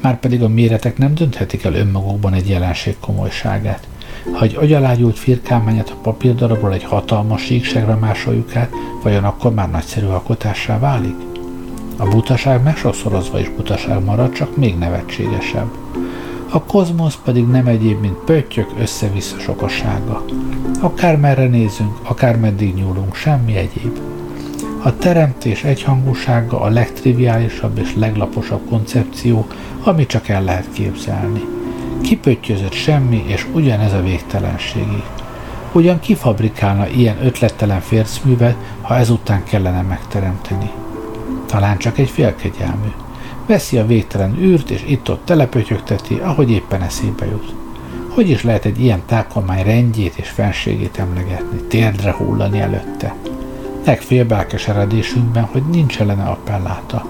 [0.00, 3.88] Márpedig a méretek nem dönthetik el önmagukban egy jelenség komolyságát.
[4.32, 8.70] Ha egy agyalágyult firkálmányát a papírdarabról egy hatalmas síkságra másoljuk át,
[9.02, 11.29] vajon akkor már nagyszerű alkotássá válik?
[12.00, 15.68] A butaság megsokszorozva is butaság marad, csak még nevetségesebb.
[16.48, 20.24] A kozmosz pedig nem egyéb, mint pöttyök össze-vissza sokasága.
[20.80, 23.98] Akár merre nézünk, akár meddig nyúlunk, semmi egyéb.
[24.82, 29.46] A teremtés egyhangúsága a legtriviálisabb és leglaposabb koncepció,
[29.82, 31.44] amit csak el lehet képzelni.
[32.02, 35.02] Kipöttyözött semmi, és ugyanez a végtelenségi.
[35.72, 40.70] Ugyan kifabrikálna ilyen ötlettelen fércművet, ha ezután kellene megteremteni.
[41.50, 42.88] Talán csak egy félkegyelmű.
[43.46, 47.54] Veszi a végtelen űrt, és itt-ott telepötyögteti, ahogy éppen eszébe jut.
[48.08, 53.14] Hogy is lehet egy ilyen tákolmány rendjét és fenségét emlegetni, térdre hullani előtte?
[53.84, 57.06] Legfélbe elkeseredésünkben, hogy nincs ellene appelláta,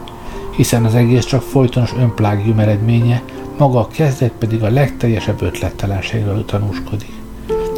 [0.57, 3.22] hiszen az egész csak folytonos önplágium eredménye,
[3.59, 7.12] maga a kezdet pedig a legteljesebb ötlettelenségről tanúskodik.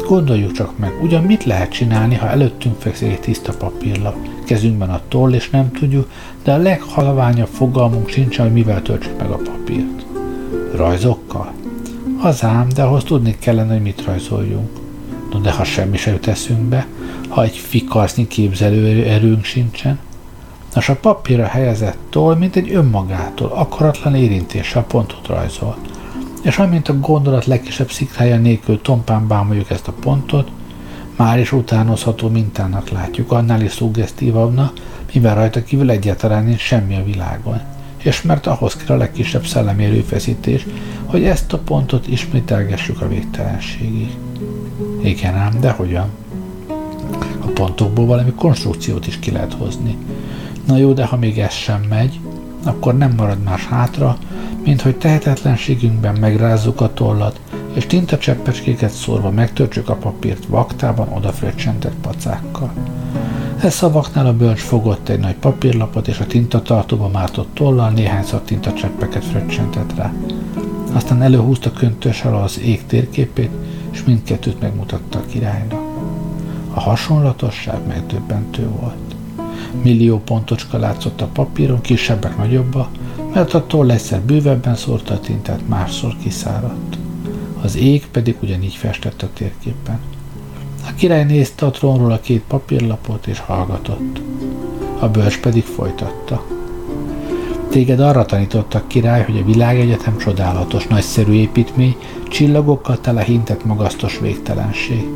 [0.07, 5.01] Gondoljuk csak meg, ugyan mit lehet csinálni, ha előttünk fekszik egy tiszta papírlap, kezünkben a
[5.07, 6.09] toll, és nem tudjuk,
[6.43, 10.05] de a leghalványabb fogalmunk sincs, hogy mivel töltsük meg a papírt.
[10.75, 11.51] Rajzokkal?
[12.21, 14.69] Az ám, de ahhoz tudni kellene, hogy mit rajzoljunk.
[15.31, 16.87] No, de ha semmi sem jut be,
[17.27, 19.99] ha egy fikarsznyi képzelő erőnk sincsen,
[20.73, 25.77] Nos, a papírra helyezett toll, mint egy önmagától, akaratlan érintéssel pontot rajzol.
[26.41, 30.51] És amint a gondolat legkisebb szikrája nélkül tompán bámoljuk ezt a pontot,
[31.15, 34.73] már is utánozható mintának látjuk, annál is szuggesztívabbnak,
[35.13, 37.61] mivel rajta kívül egyáltalán nincs semmi a világon.
[37.97, 40.65] és mert ahhoz kell a legkisebb szellemi erőfeszítés,
[41.05, 44.15] hogy ezt a pontot ismételgessük a végtelenségig.
[45.03, 46.09] Igen ám, de hogyan?
[47.39, 49.97] A pontokból valami konstrukciót is ki lehet hozni.
[50.67, 52.19] Na jó, de ha még ez sem megy,
[52.63, 54.17] akkor nem marad más hátra,
[54.63, 57.39] mint hogy tehetetlenségünkben megrázzuk a tollat,
[57.73, 62.73] és tintacseppeskéket szórva megtöltsük a papírt vaktában odafröccsentett pacákkal.
[63.59, 69.25] E szavaknál a bölcs fogott egy nagy papírlapot, és a tintatartóba mártott tollal néhányszor tintacseppeket
[69.25, 70.13] fröccsentett rá.
[70.93, 73.49] Aztán előhúzta köntössel az ég térképét,
[73.91, 75.81] és mindkettőt megmutatta a királynak.
[76.73, 79.15] A hasonlatosság megdöbbentő volt.
[79.81, 82.89] Millió pontocska látszott a papíron, kisebbek nagyobba,
[83.33, 86.92] mert a toll egyszer bővebben szórta a tintát, másszor kiszáradt.
[87.63, 89.99] Az ég pedig ugyanígy festett a térképen.
[90.87, 94.21] A király nézte a trónról a két papírlapot és hallgatott.
[94.99, 96.45] A bölcs pedig folytatta.
[97.69, 101.95] Téged arra tanítottak király, hogy a világegyetem csodálatos, nagyszerű építmény,
[102.27, 105.07] csillagokkal tele hintett magasztos végtelenség.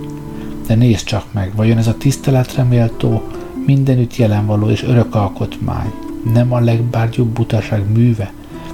[0.67, 3.23] De nézd csak meg, vajon ez a tiszteletre méltó,
[3.65, 5.91] mindenütt jelenvaló és örök alkotmány,
[6.33, 8.33] nem a legbárgyúbb butaság műve,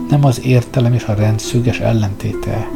[0.10, 2.68] nem az értelem és a rend szüges ellentéte.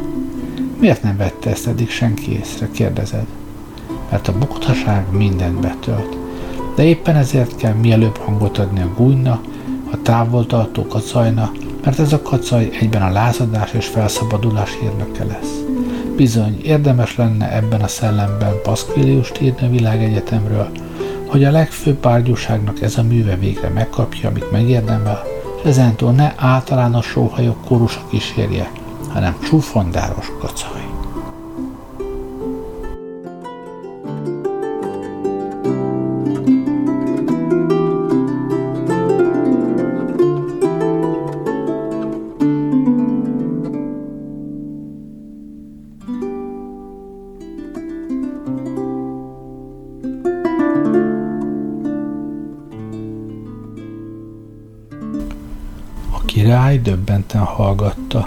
[0.80, 3.26] Miért nem vette ezt eddig senki észre, kérdezed?
[4.10, 6.16] Mert a buktaság mindent betölt.
[6.76, 9.40] De éppen ezért kell mielőbb hangot adni a gúnyna,
[9.90, 11.52] a távoltartó kacajna,
[11.84, 15.62] mert ez a kacaj egyben a lázadás és felszabadulás hírnöke lesz.
[16.16, 20.68] Bizony, érdemes lenne ebben a szellemben Paszkviliust írni a világegyetemről,
[21.26, 25.24] hogy a legfőbb bárgyúságnak ez a műve végre megkapja, amit megérdemel,
[25.64, 28.70] ezentúl ne általános sóhajok kórusa kísérje,
[29.18, 30.86] hanem csúfondáros kacaj.
[56.26, 58.26] király döbbenten hallgatta,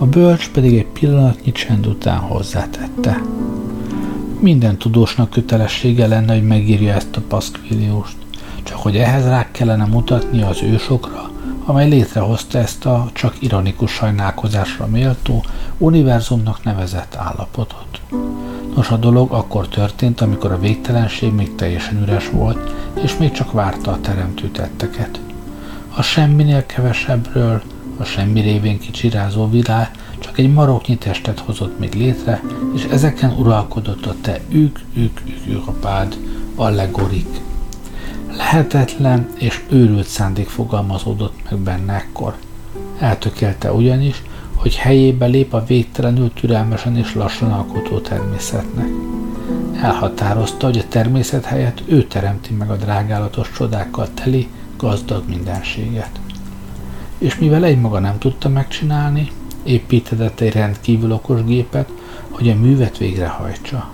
[0.00, 3.22] a bölcs pedig egy pillanatnyi csend után hozzátette.
[4.38, 8.16] Minden tudósnak kötelessége lenne, hogy megírja ezt a paszkvilióst,
[8.62, 11.30] csak hogy ehhez rá kellene mutatnia az ősokra,
[11.64, 15.44] amely létrehozta ezt a csak ironikus sajnálkozásra méltó,
[15.78, 18.00] univerzumnak nevezett állapotot.
[18.74, 23.52] Nos, a dolog akkor történt, amikor a végtelenség még teljesen üres volt, és még csak
[23.52, 25.20] várta a teremtő tetteket.
[25.96, 27.62] A semminél kevesebbről,
[28.00, 32.42] a semmi révén kicsirázó világ csak egy maroknyi testet hozott még létre,
[32.74, 36.16] és ezeken uralkodott a te ük, ük, ük, apád,
[36.54, 37.40] allegorik.
[38.36, 42.36] Lehetetlen és őrült szándék fogalmazódott meg benne ekkor.
[42.98, 44.22] Eltökélte ugyanis,
[44.54, 48.88] hogy helyébe lép a végtelenül türelmesen és lassan alkotó természetnek.
[49.82, 56.20] Elhatározta, hogy a természet helyett ő teremti meg a drágálatos csodákkal teli, gazdag mindenséget.
[57.20, 59.30] És mivel egymaga nem tudta megcsinálni,
[59.62, 61.88] épített egy rendkívül okos gépet,
[62.30, 63.90] hogy a művet végrehajtsa.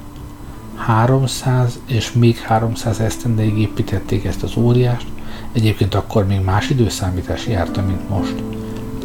[0.77, 5.07] 300 és még 300 esztendeig építették ezt az óriást,
[5.53, 8.35] egyébként akkor még más időszámítás járta, mint most.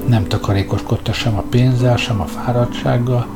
[0.07, 3.27] Nem takarékoskodta sem a pénzzel, sem a fáradtsággal,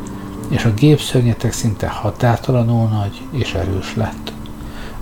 [0.50, 4.34] és a gépszörnyetek szinte határtalanul nagy és erős lett.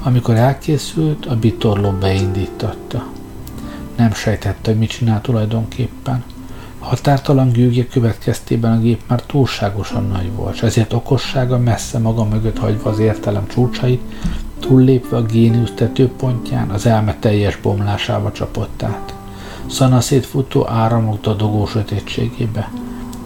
[0.04, 3.06] Amikor elkészült, a bitorló beindította.
[3.98, 6.24] Nem sejtette, hogy mit csinál tulajdonképpen.
[6.80, 12.58] Határtalan gőgje következtében a gép már túlságosan nagy volt, és ezért okossága messze maga mögött
[12.58, 14.02] hagyva az értelem csúcsait,
[14.60, 19.14] túllépve a géniusz tetőpontján az elme teljes bomlásába csapott át.
[19.66, 22.72] Szana szétfutó áramok dadogó sötétségébe,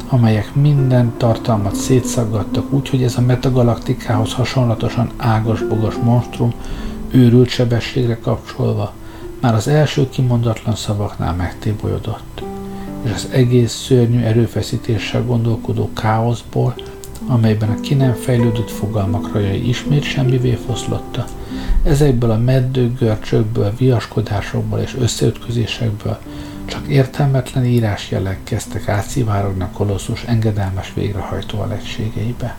[0.09, 6.53] amelyek minden tartalmat szétszaggattak úgy, hogy ez a metagalaktikához hasonlatosan ágas-bogas monstrum
[7.11, 8.93] őrült sebességre kapcsolva
[9.41, 12.41] már az első kimondatlan szavaknál megtébolyodott,
[13.03, 16.75] és az egész szörnyű erőfeszítéssel gondolkodó káoszból,
[17.27, 21.25] amelyben a ki nem fejlődött fogalmak rajai ismét semmivé foszlotta,
[21.83, 26.17] ezekből a meddő görcsökből, viaskodásokból és összeütközésekből
[26.65, 32.57] csak értelmetlen írásjelek kezdtek átszivárogni a kolosszus engedelmes végrehajtó egységeibe.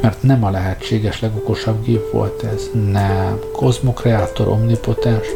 [0.00, 5.26] Mert nem a lehetséges legokosabb gép volt ez, nem, kozmokreátor omnipotens,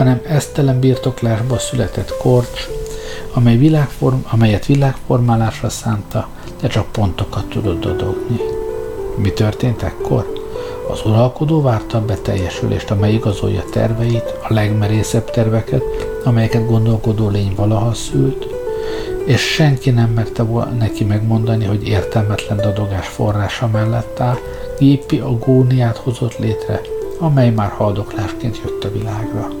[0.00, 2.68] hanem esztelen birtoklásba született korcs,
[3.32, 6.28] amely világform, amelyet világformálásra szánta,
[6.60, 8.40] de csak pontokat tudott dodogni.
[9.16, 10.32] Mi történt ekkor?
[10.90, 15.82] Az uralkodó várta a beteljesülést, amely igazolja terveit, a legmerészebb terveket,
[16.24, 18.46] amelyeket gondolkodó lény valaha szült,
[19.24, 24.38] és senki nem merte volna neki megmondani, hogy értelmetlen dadogás forrása mellett áll,
[24.78, 26.80] gépi agóniát hozott létre,
[27.18, 29.59] amely már haldoklásként jött a világra.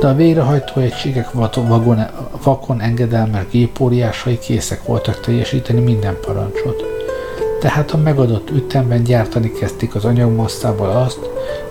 [0.00, 2.06] De a végrehajtó egységek vagon,
[2.42, 6.84] vakon engedelmelt gépóriásai készek voltak teljesíteni minden parancsot.
[7.60, 11.18] Tehát a megadott ütemben gyártani kezdték az anyagmasszából azt,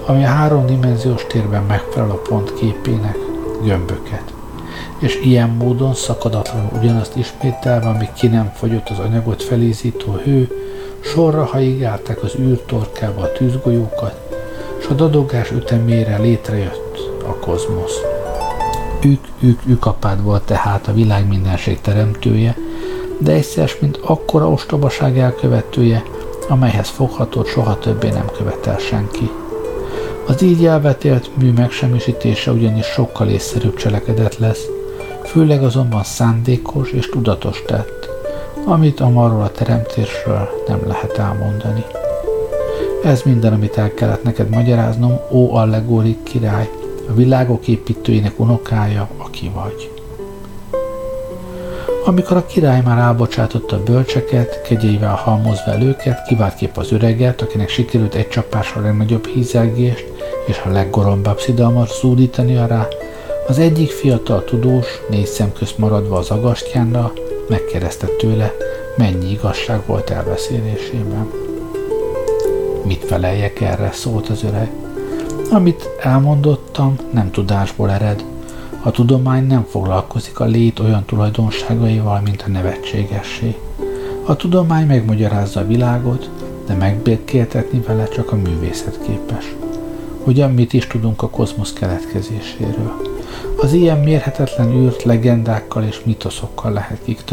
[0.05, 3.17] ami a háromdimenziós térben megfelel a pont képének,
[3.63, 4.33] gömböket.
[4.99, 10.47] És ilyen módon szakadatlanul ugyanazt ismételve, amíg ki nem fogyott az anyagot felízító hő,
[10.99, 14.15] sorra haigálták az űrtorkába a tűzgolyókat,
[14.79, 18.08] és a dadogás ütemére létrejött a kozmosz.
[19.03, 22.55] Ük, ük, ükapád volt tehát a világ mindenség teremtője,
[23.17, 26.03] de egyszer, mint akkora ostobaság elkövetője,
[26.47, 29.29] amelyhez foghatót soha többé nem követel senki.
[30.27, 34.65] Az így elvetélt mű megsemmisítése ugyanis sokkal észszerűbb cselekedet lesz,
[35.25, 38.09] főleg azonban szándékos és tudatos tett,
[38.65, 41.85] amit a marról a teremtésről nem lehet elmondani.
[43.03, 46.69] Ez minden, amit el kellett neked magyaráznom, ó allegórik király,
[47.09, 49.91] a világok építőinek unokája, aki vagy.
[52.05, 58.13] Amikor a király már elbocsátotta a bölcseket, kegyeivel halmozva őket, kiváltképp az öreget, akinek sikerült
[58.13, 60.05] egy csapásra a legnagyobb hízelgést
[60.47, 62.87] és a leggorombább szidalmat szúdítani rá,
[63.47, 67.13] az egyik fiatal tudós, négy szem közt maradva az agastjánra,
[67.47, 68.53] megkérdezte tőle,
[68.97, 71.31] mennyi igazság volt elbeszélésében.
[72.83, 74.71] Mit feleljek erre, szólt az öreg.
[75.51, 75.89] Amit
[76.79, 78.23] elmondottam, nem tudásból ered.
[78.83, 83.57] A tudomány nem foglalkozik a lét olyan tulajdonságaival, mint a nevetségessé.
[84.25, 86.29] A tudomány megmagyarázza a világot,
[86.67, 89.55] de megbékéltetni vele csak a művészet képes.
[90.23, 93.01] Ugyan mit is tudunk a kozmosz keletkezéséről?
[93.61, 97.23] Az ilyen mérhetetlen űrt legendákkal és mitoszokkal lehet kik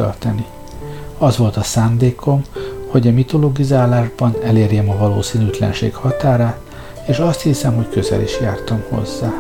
[1.19, 2.43] Az volt a szándékom,
[2.87, 6.66] hogy a mitologizálásban elérjem a valószínűtlenség határát,
[7.07, 9.33] és azt hiszem, hogy közel is jártam hozzá.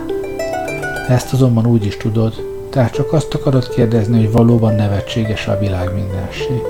[1.09, 2.35] Ezt azonban úgy is tudod,
[2.71, 6.61] tehát csak azt akarod kérdezni, hogy valóban nevetséges a világ mindenség.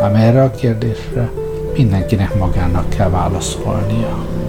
[0.00, 1.30] Ám erre a kérdésre
[1.76, 4.39] mindenkinek magának kell válaszolnia.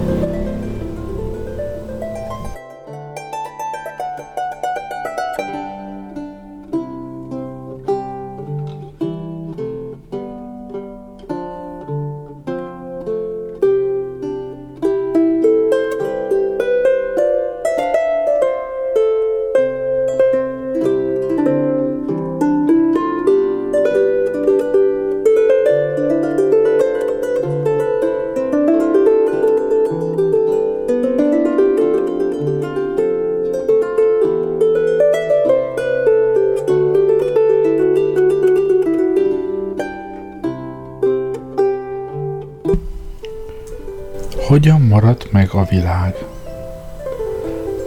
[45.72, 46.14] Világ?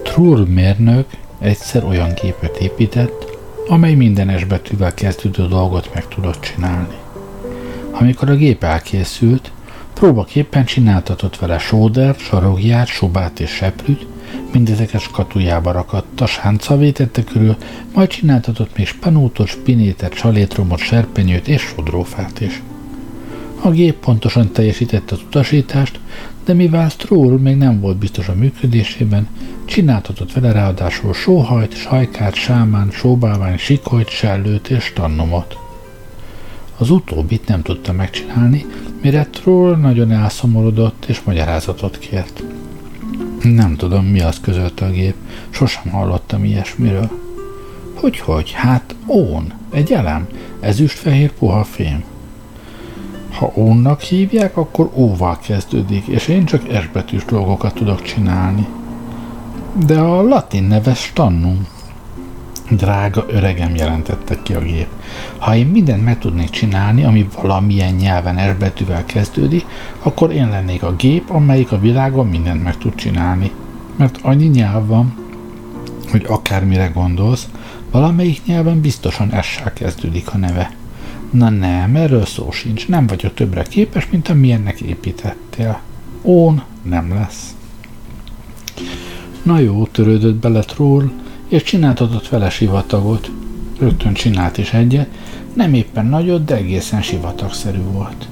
[0.03, 1.07] Trull mérnök
[1.39, 6.95] egyszer olyan képet épített, amely minden S betűvel kezdődő dolgot meg tudott csinálni.
[7.91, 9.51] Amikor a gép elkészült,
[9.93, 14.07] próbaképpen csináltatott vele sódert, sarogját, sobát és seprűt,
[14.51, 17.55] mindezeket skatujába rakatta, sánca vétette körül,
[17.93, 22.61] majd csináltatott még spanótot, spinétet, salétromot, serpenyőt és sodrófát is.
[23.65, 25.99] A gép pontosan teljesítette az utasítást,
[26.45, 29.27] de mivel Stroll még nem volt biztos a működésében,
[29.65, 35.57] csináltatott vele ráadásul sóhajt, sajkát, sámán, sóbálvány, sikolyt, sellőt és tannomot.
[36.77, 38.65] Az utóbbit nem tudta megcsinálni,
[39.01, 42.43] mire Troll nagyon elszomorodott és magyarázatot kért.
[43.43, 45.15] Nem tudom, mi az közölte a gép,
[45.49, 47.09] sosem hallottam ilyesmiről.
[47.93, 50.27] Hogy-hogy, hát ón, egy elem,
[50.59, 52.03] ezüstfehér puha fém.
[53.37, 58.67] Ha ónnak hívják, akkor óval kezdődik, és én csak esbetűs dolgokat tudok csinálni.
[59.85, 61.67] De a latin neve stannum.
[62.69, 64.87] Drága öregem jelentette ki a gép.
[65.37, 69.65] Ha én mindent meg tudnék csinálni, ami valamilyen nyelven esbetűvel kezdődik,
[70.03, 73.51] akkor én lennék a gép, amelyik a világon mindent meg tud csinálni.
[73.95, 75.15] Mert annyi nyelv van,
[76.11, 77.47] hogy akármire gondolsz,
[77.91, 80.71] valamelyik nyelven biztosan essel kezdődik a neve.
[81.35, 82.87] Na nem, erről szó sincs.
[82.87, 85.79] Nem vagyok többre képes, mint amilyennek építettél.
[86.21, 87.55] Ón nem lesz.
[89.43, 91.11] Na jó, törődött bele Troll,
[91.47, 93.31] és csináltatott vele sivatagot.
[93.79, 95.09] Rögtön csinált is egyet,
[95.53, 98.27] nem éppen nagyot, de egészen sivatagszerű volt.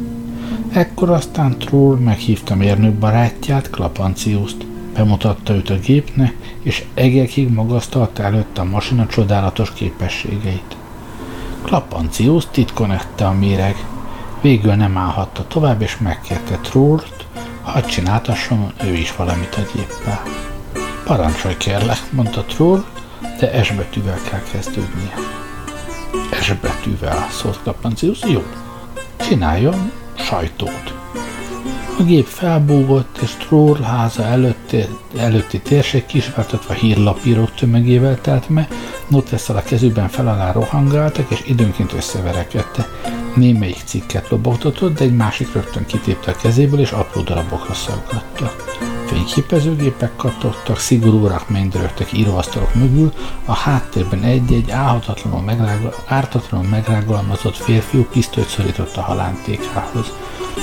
[0.72, 8.62] Ekkor aztán Troll meghívta mérnök barátját, Klapanciuszt, Bemutatta őt a gépnek, és egekig magasztalta előtte
[8.62, 10.76] a masina csodálatos képességeit.
[11.64, 13.86] Klappancius titkon ette a méreg.
[14.42, 17.26] Végül nem állhatta tovább, és megkérte Trullt,
[17.62, 20.22] hadd csináltasson ő is valamit a géppel.
[21.06, 22.84] Parancsolj kérlek, mondta Trull,
[23.40, 23.74] de S
[24.30, 25.14] kell kezdődnie.
[26.42, 26.54] S
[27.32, 28.20] szólt Klappancius.
[28.24, 28.44] Jó,
[29.18, 30.94] csináljon sajtót.
[32.00, 34.86] A gép felbúgott, és Troll háza előtti,
[35.18, 38.68] előtti térség kisváltatva hírlapírók tömegével telt me,
[39.14, 42.88] notesszel a kezükben fel alá rohangáltak, és időnként összeverekedte.
[43.36, 48.56] Némelyik cikket lobogtatott, de egy másik rögtön kitépte a kezéből, és apró darabokra szaggatta.
[49.06, 53.14] Fényképezőgépek kattogtak, szigorú rakménydörögtek íróasztalok mögül,
[53.46, 60.14] a háttérben egy-egy álhatatlanul megrágol, ártatlanul megrágalmazott férfiú pisztolyt szorított a halántékához.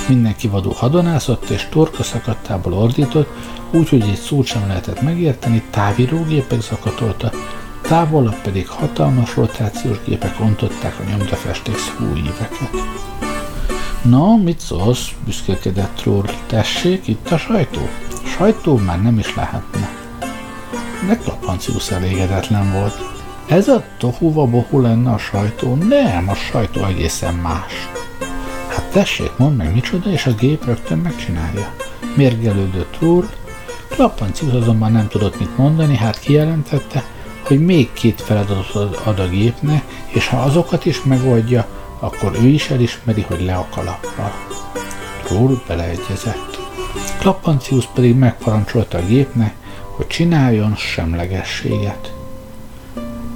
[0.07, 3.29] Mindenki vadul hadonászott és torka szakadtából ordított,
[3.71, 7.31] úgyhogy egy szót sem lehetett megérteni, távírógépek zakatolta,
[7.91, 12.69] távolabb pedig hatalmas rotációs gépek ontották a nyomdafesték szúíveket.
[14.01, 15.09] Na, mit szólsz?
[15.25, 16.25] büszkélkedett Troll.
[16.47, 17.89] Tessék, itt a sajtó?
[18.25, 19.89] Sajtó már nem is lehetne.
[21.07, 22.95] De Klapancius elégedetlen volt.
[23.47, 25.75] Ez a tohuva bohu lenne a sajtó?
[25.75, 27.89] Nem, a sajtó egészen más.
[28.67, 31.73] Hát tessék, mondd meg micsoda, és a gép rögtön megcsinálja.
[32.15, 33.29] Mérgelődött úr,
[33.87, 37.03] Klappancius azonban nem tudott mit mondani, hát kijelentette,
[37.51, 41.67] hogy még két feladatot ad a gépnek, és ha azokat is megoldja,
[41.99, 44.31] akkor ő is elismeri, hogy le a kalappal.
[45.29, 46.59] Rúl beleegyezett.
[47.19, 49.55] Klappancius pedig megparancsolta a gépnek,
[49.95, 52.13] hogy csináljon semlegességet.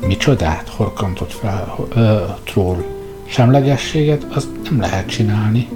[0.07, 0.69] Micsodát?
[0.69, 2.83] horkantott fel ö, Troll.
[3.25, 5.69] Semlegességet az nem lehet csinálni.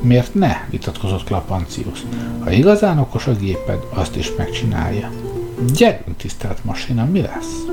[0.00, 0.56] Miért ne?
[0.70, 2.02] vitatkozott Klapancius.
[2.44, 5.10] Ha igazán okos a géped, azt is megcsinálja.
[5.66, 7.64] Gyerünk, tisztelt masina, mi lesz?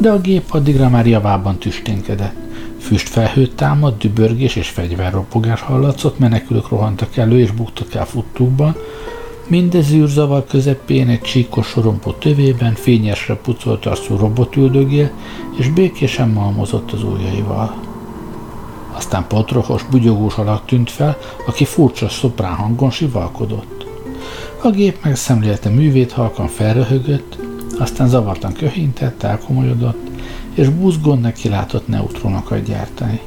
[0.00, 2.34] De a gép addigra már javában tüsténkedett.
[2.78, 8.76] Füstfelhőt támad, dübörgés és fegyverropogás hallatszott, menekülők rohantak elő és buktak el futtukban,
[9.48, 15.10] Mindez űrzavar közepén egy csíkos sorompó tövében fényesre pucolt arcú robot üldögél,
[15.58, 17.74] és békésen malmozott az ujjaival.
[18.92, 21.16] Aztán potrohos, bugyogós alak tűnt fel,
[21.46, 23.75] aki furcsa szoprán hangon sivalkodott.
[24.66, 27.38] A gép megszemlélte művét, halkan felröhögött,
[27.78, 30.10] aztán zavartan köhintett, elkomolyodott,
[30.54, 33.20] és buzgón neki látott neutronokat gyártani.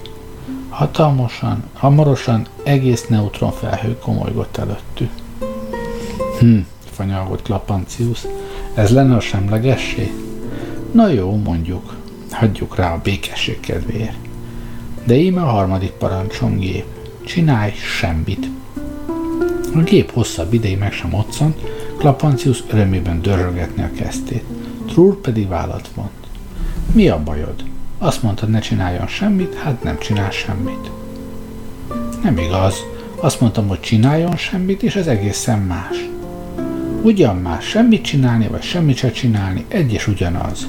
[0.69, 5.11] Hatalmasan, hamarosan egész neutron felhő komolygott előttük.
[6.39, 6.57] Hm,
[6.91, 8.19] fanyalgott Klapancius,
[8.73, 10.11] ez lenne a semlegessé?
[10.91, 11.95] Na jó, mondjuk,
[12.31, 14.17] hagyjuk rá a békesség kedvéért.
[15.03, 16.85] De íme a harmadik parancsom gép.
[17.25, 18.58] Csinálj semmit.
[19.75, 21.59] A gép hosszabb ideig meg sem otszant,
[21.97, 24.43] Klapancius örömében dörrögetni a kesztét.
[24.87, 26.09] Trúr pedig vállat vont.
[26.91, 27.63] Mi a bajod?
[27.97, 30.91] Azt mondtad, ne csináljon semmit, hát nem csinál semmit.
[32.23, 32.75] Nem igaz.
[33.15, 36.09] Azt mondtam, hogy csináljon semmit, és ez egészen más.
[37.01, 40.67] Ugyan már semmit csinálni, vagy semmit se csinálni, egy és ugyanaz.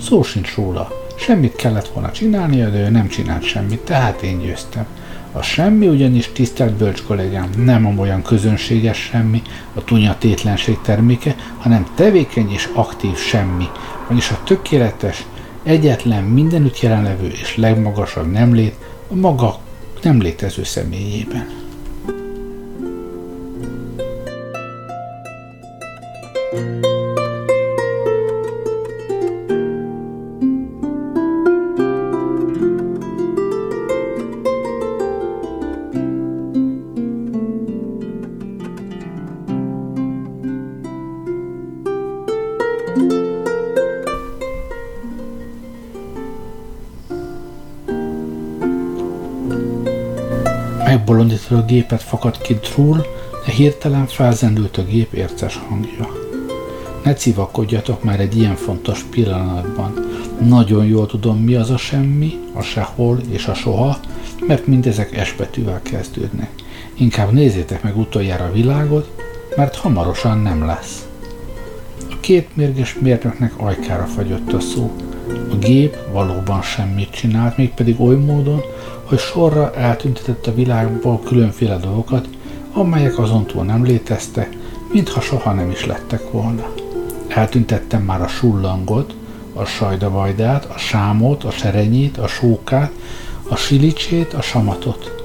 [0.00, 0.88] Szó sincs róla.
[1.16, 4.86] Semmit kellett volna csinálnia, de ő nem csinált semmit, tehát én győztem.
[5.32, 9.42] A semmi ugyanis, tisztelt bölcs kollégám, nem olyan közönséges semmi,
[9.74, 13.68] a tunya tétlenség terméke, hanem tevékeny és aktív semmi,
[14.08, 15.26] vagyis a tökéletes,
[15.62, 18.74] egyetlen mindenütt jelenlevő és legmagasabb nemlét
[19.08, 19.58] a maga
[20.02, 21.61] nem létező személyében.
[51.52, 53.00] A gépet fakadt ki Trull,
[53.46, 56.08] de hirtelen felzendült a gép érces hangja.
[57.04, 59.92] Ne civakodjatok már egy ilyen fontos pillanatban.
[60.40, 63.98] Nagyon jól tudom, mi az a semmi, a sehol és a soha,
[64.46, 66.50] mert mindezek esbetűvel kezdődnek.
[66.94, 69.10] Inkább nézzétek meg utoljára a világot,
[69.56, 71.06] mert hamarosan nem lesz.
[72.10, 74.92] A két mérges mérnöknek ajkára fagyott a szó.
[75.52, 78.62] A gép valóban semmit csinált, mégpedig oly módon,
[79.04, 82.28] hogy sorra eltüntetett a világból különféle dolgokat,
[82.72, 84.56] amelyek azontól nem léteztek,
[84.92, 86.72] mintha soha nem is lettek volna.
[87.28, 89.14] Eltüntettem már a sullangot,
[89.54, 92.92] a sajdabajdát, a sámot, a serenyét, a sókát,
[93.48, 95.22] a silicsét, a samatot.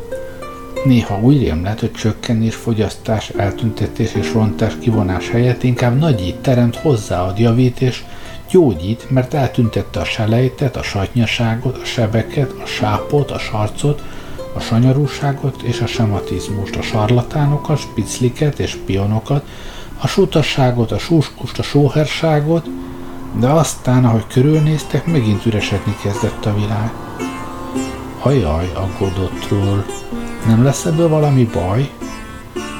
[0.85, 7.39] Néha úgy rémlet, hogy csökkenés, fogyasztás, eltüntetés és rontás kivonás helyett inkább nagyít, teremt, hozzáad,
[7.39, 8.03] javít és
[8.49, 14.01] gyógyít, mert eltüntette a selejtet, a satnyaságot, a sebeket, a sápot, a sarcot,
[14.53, 19.45] a sanyarúságot és a sematizmust, a sarlatánokat, spicliket és pionokat,
[19.97, 22.65] a sutasságot, a súskust, a sóherságot,
[23.39, 26.91] de aztán, ahogy körülnéztek, megint üresedni kezdett a világ.
[28.21, 29.83] Ajaj, aggódott Troll.
[30.45, 31.89] Nem lesz ebből valami baj?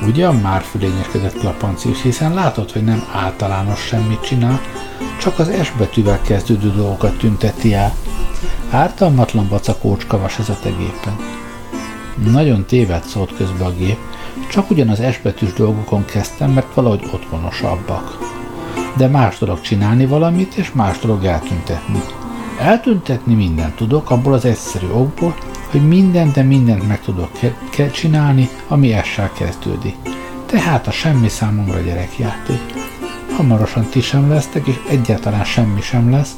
[0.06, 4.62] Ugyan már fülényeskedett Klapancius, hiszen látod, hogy nem általános semmit csinál,
[5.20, 7.96] csak az S betűvel kezdődő dolgokat tünteti el.
[8.72, 11.16] Ártalmatlan bacakócska vas ez a gépen.
[12.32, 13.98] Nagyon téved szólt közbe a gép,
[14.52, 18.18] csak ugyan az S betűs dolgokon kezdtem, mert valahogy otthonosabbak.
[18.98, 22.02] De más dolog csinálni valamit, és más dolog eltüntetni.
[22.60, 25.36] Eltüntetni mindent tudok, abból az egyszerű okból,
[25.72, 27.30] hogy mindent, de mindent meg tudok
[27.70, 29.96] ke- csinálni, ami essel kezdődik.
[30.46, 32.62] Tehát a semmi számomra gyerekjáték.
[33.36, 36.36] Hamarosan ti sem lesztek, és egyáltalán semmi sem lesz,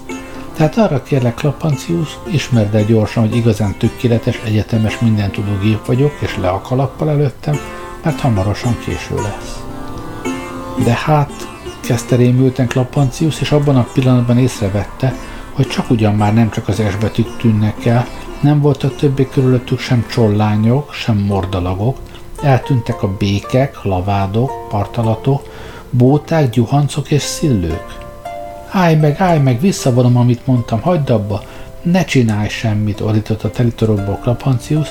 [0.60, 6.38] tehát arra kérlek, Klapancius, ismerd el gyorsan, hogy igazán tökéletes, egyetemes, mindentudó gép vagyok, és
[6.38, 7.60] le a kalappal előttem,
[8.04, 9.64] mert hamarosan késő lesz.
[10.84, 11.32] De hát,
[11.80, 15.16] kezdte rémülten Klapancius, és abban a pillanatban észrevette,
[15.54, 18.08] hogy csak ugyan már nem csak az esbetűk tűnnek el,
[18.42, 21.98] nem voltak többé körülöttük sem csollányok, sem mordalagok,
[22.42, 25.44] eltűntek a békek, lavádok, partalatok,
[25.90, 27.98] bóták, gyuhancok és szillők.
[28.70, 31.44] Állj meg, állj meg, visszavonom, amit mondtam, hagyd abba,
[31.82, 34.88] ne csinálj semmit, ordított a telitorokból Klapancius,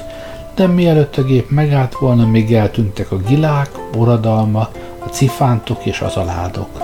[0.55, 4.69] de mielőtt a gép megállt volna, még eltűntek a gilák, boradalma,
[4.99, 6.83] a cifántok és az aládok.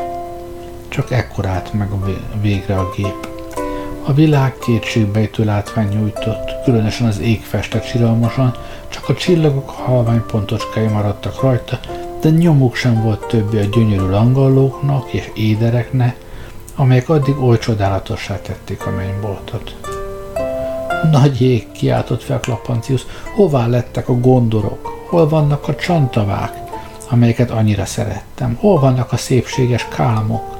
[0.88, 2.10] Csak ekkor állt meg a
[2.40, 3.33] végre a gép.
[4.06, 8.54] A világ kétségbejtő látvány nyújtott, különösen az ég festek siralmasan,
[8.88, 11.80] csak a csillagok halvány pontocskái maradtak rajta,
[12.20, 16.16] de nyomuk sem volt többé a gyönyörű langallóknak és édereknek,
[16.76, 19.76] amelyek addig oly csodálatossá tették a mennyboltot.
[21.10, 23.02] Nagy ég, kiáltott fel Klapancius,
[23.34, 26.52] hová lettek a gondorok, hol vannak a csantavák,
[27.10, 30.53] amelyeket annyira szerettem, hol vannak a szépséges kálmok?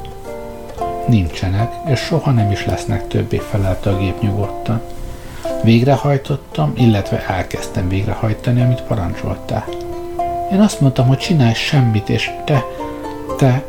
[1.07, 4.81] Nincsenek, és soha nem is lesznek többé, felelte a gép nyugodtan.
[5.63, 9.65] Végrehajtottam, illetve elkezdtem végrehajtani, amit parancsoltál.
[10.53, 12.65] Én azt mondtam, hogy csinálj semmit, és te,
[13.37, 13.63] te...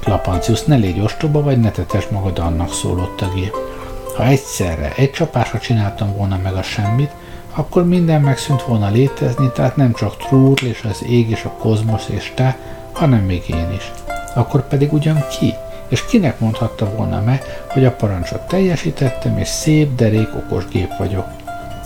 [0.00, 3.54] Klapancius, ne légy ostoba, vagy ne tetesd magad annak, szólott a gép.
[4.16, 7.10] Ha egyszerre, egy csapásra csináltam volna meg a semmit,
[7.54, 12.08] akkor minden megszűnt volna létezni, tehát nem csak Trúr és az ég és a kozmosz
[12.08, 12.58] és te,
[12.92, 13.92] hanem még én is.
[14.34, 15.54] Akkor pedig ugyan ki?
[15.88, 21.26] És kinek mondhatta volna meg, hogy a parancsot teljesítettem, és szép, derék, okos gép vagyok.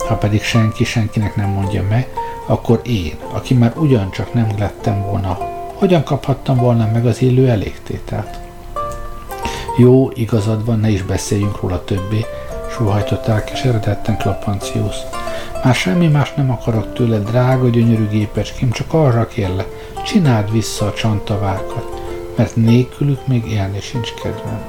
[0.07, 2.07] Ha pedig senki senkinek nem mondja meg,
[2.47, 5.37] akkor én, aki már ugyancsak nem lettem volna,
[5.73, 8.39] hogyan kaphattam volna meg az illő elégtételt?
[9.77, 12.25] Jó, igazad van, ne is beszéljünk róla többé,
[12.71, 14.95] sóhajtott elkeseredetten Klapancius.
[15.63, 19.67] Már semmi más nem akarok tőle, drága, gyönyörű gépecském, csak arra kérlek,
[20.05, 21.88] csináld vissza a csantavákat,
[22.39, 24.61] mert nélkülük még élni sincs kedvem.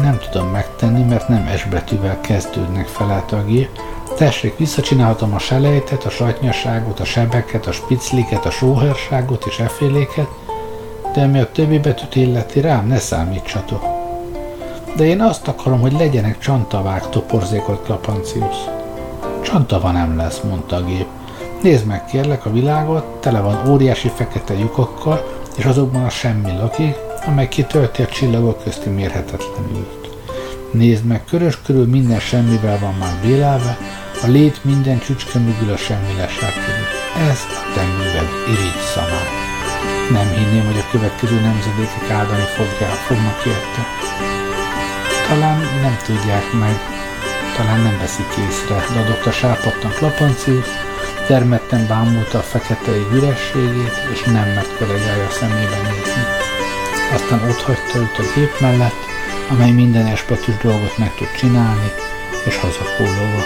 [0.00, 2.88] Nem tudom megtenni, mert nem S betűvel kezdődnek
[3.46, 3.68] gép.
[4.16, 10.28] Tessék, visszacsinálhatom a selejtet, a satnyaságot, a sebeket, a spicliket, a sóherságot és eféléket,
[11.14, 13.84] de ami a többi betűt illeti rám, ne számítsatok.
[14.96, 18.56] De én azt akarom, hogy legyenek csantavák, toporzékot Klapancius.
[19.40, 21.06] Csantava nem lesz, mondta a gép.
[21.62, 26.94] Nézd meg kérlek a világot, tele van óriási fekete lyukakkal, és azokban a semmi lakik,
[27.26, 30.08] amely kitölti a csillagok közti mérhetetlen űrt.
[30.72, 33.78] Nézd meg, körös körül minden semmivel van már bélelve,
[34.22, 36.90] a lét minden csücske mögül a semmi lesákodik.
[37.30, 39.28] Ez a te műved, irigy szamár.
[40.10, 43.82] Nem hinném, hogy a következő nemzedékek áldani fogják, fognak érte.
[45.28, 46.76] Talán nem tudják meg,
[47.56, 50.68] talán nem veszik észre, de a doktor sápadtan Klapancius,
[51.26, 56.24] termetten bámulta a fekete ég ürességét, és nem mert kollégája szemébe nézni.
[57.14, 59.00] Aztán ott hagyta őt a gép mellett,
[59.50, 61.90] amely minden espetűs dolgot meg tud csinálni,
[62.44, 63.42] és hazakullóva.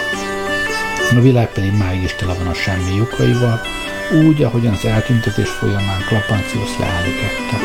[1.15, 3.61] A világ pedig máig is tele van a semmi lyukaival,
[4.25, 7.55] úgy, ahogyan az eltüntetés folyamán Klapancius leállította.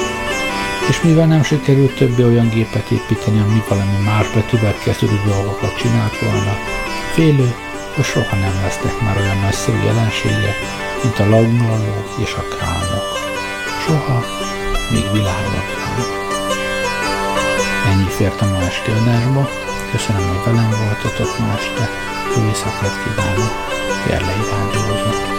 [0.88, 6.18] És mivel nem sikerült többé olyan gépet építeni, ami valami más betűvel kezdődő dolgokat csinált
[6.18, 6.56] volna,
[7.12, 7.54] félő,
[7.94, 10.56] hogy soha nem lesznek már olyan nagyszerű jelenségek,
[11.02, 13.06] mint a lagnalók és a kálmok.
[13.84, 14.24] Soha,
[14.90, 15.64] még világban
[17.86, 19.48] Ennyi fért a ma esti adásba.
[19.90, 21.88] Köszönöm, hogy velem voltatok ma este.
[22.36, 23.52] Jó éjszakát kívánok.
[24.06, 25.31] Gerlei Rádióznak.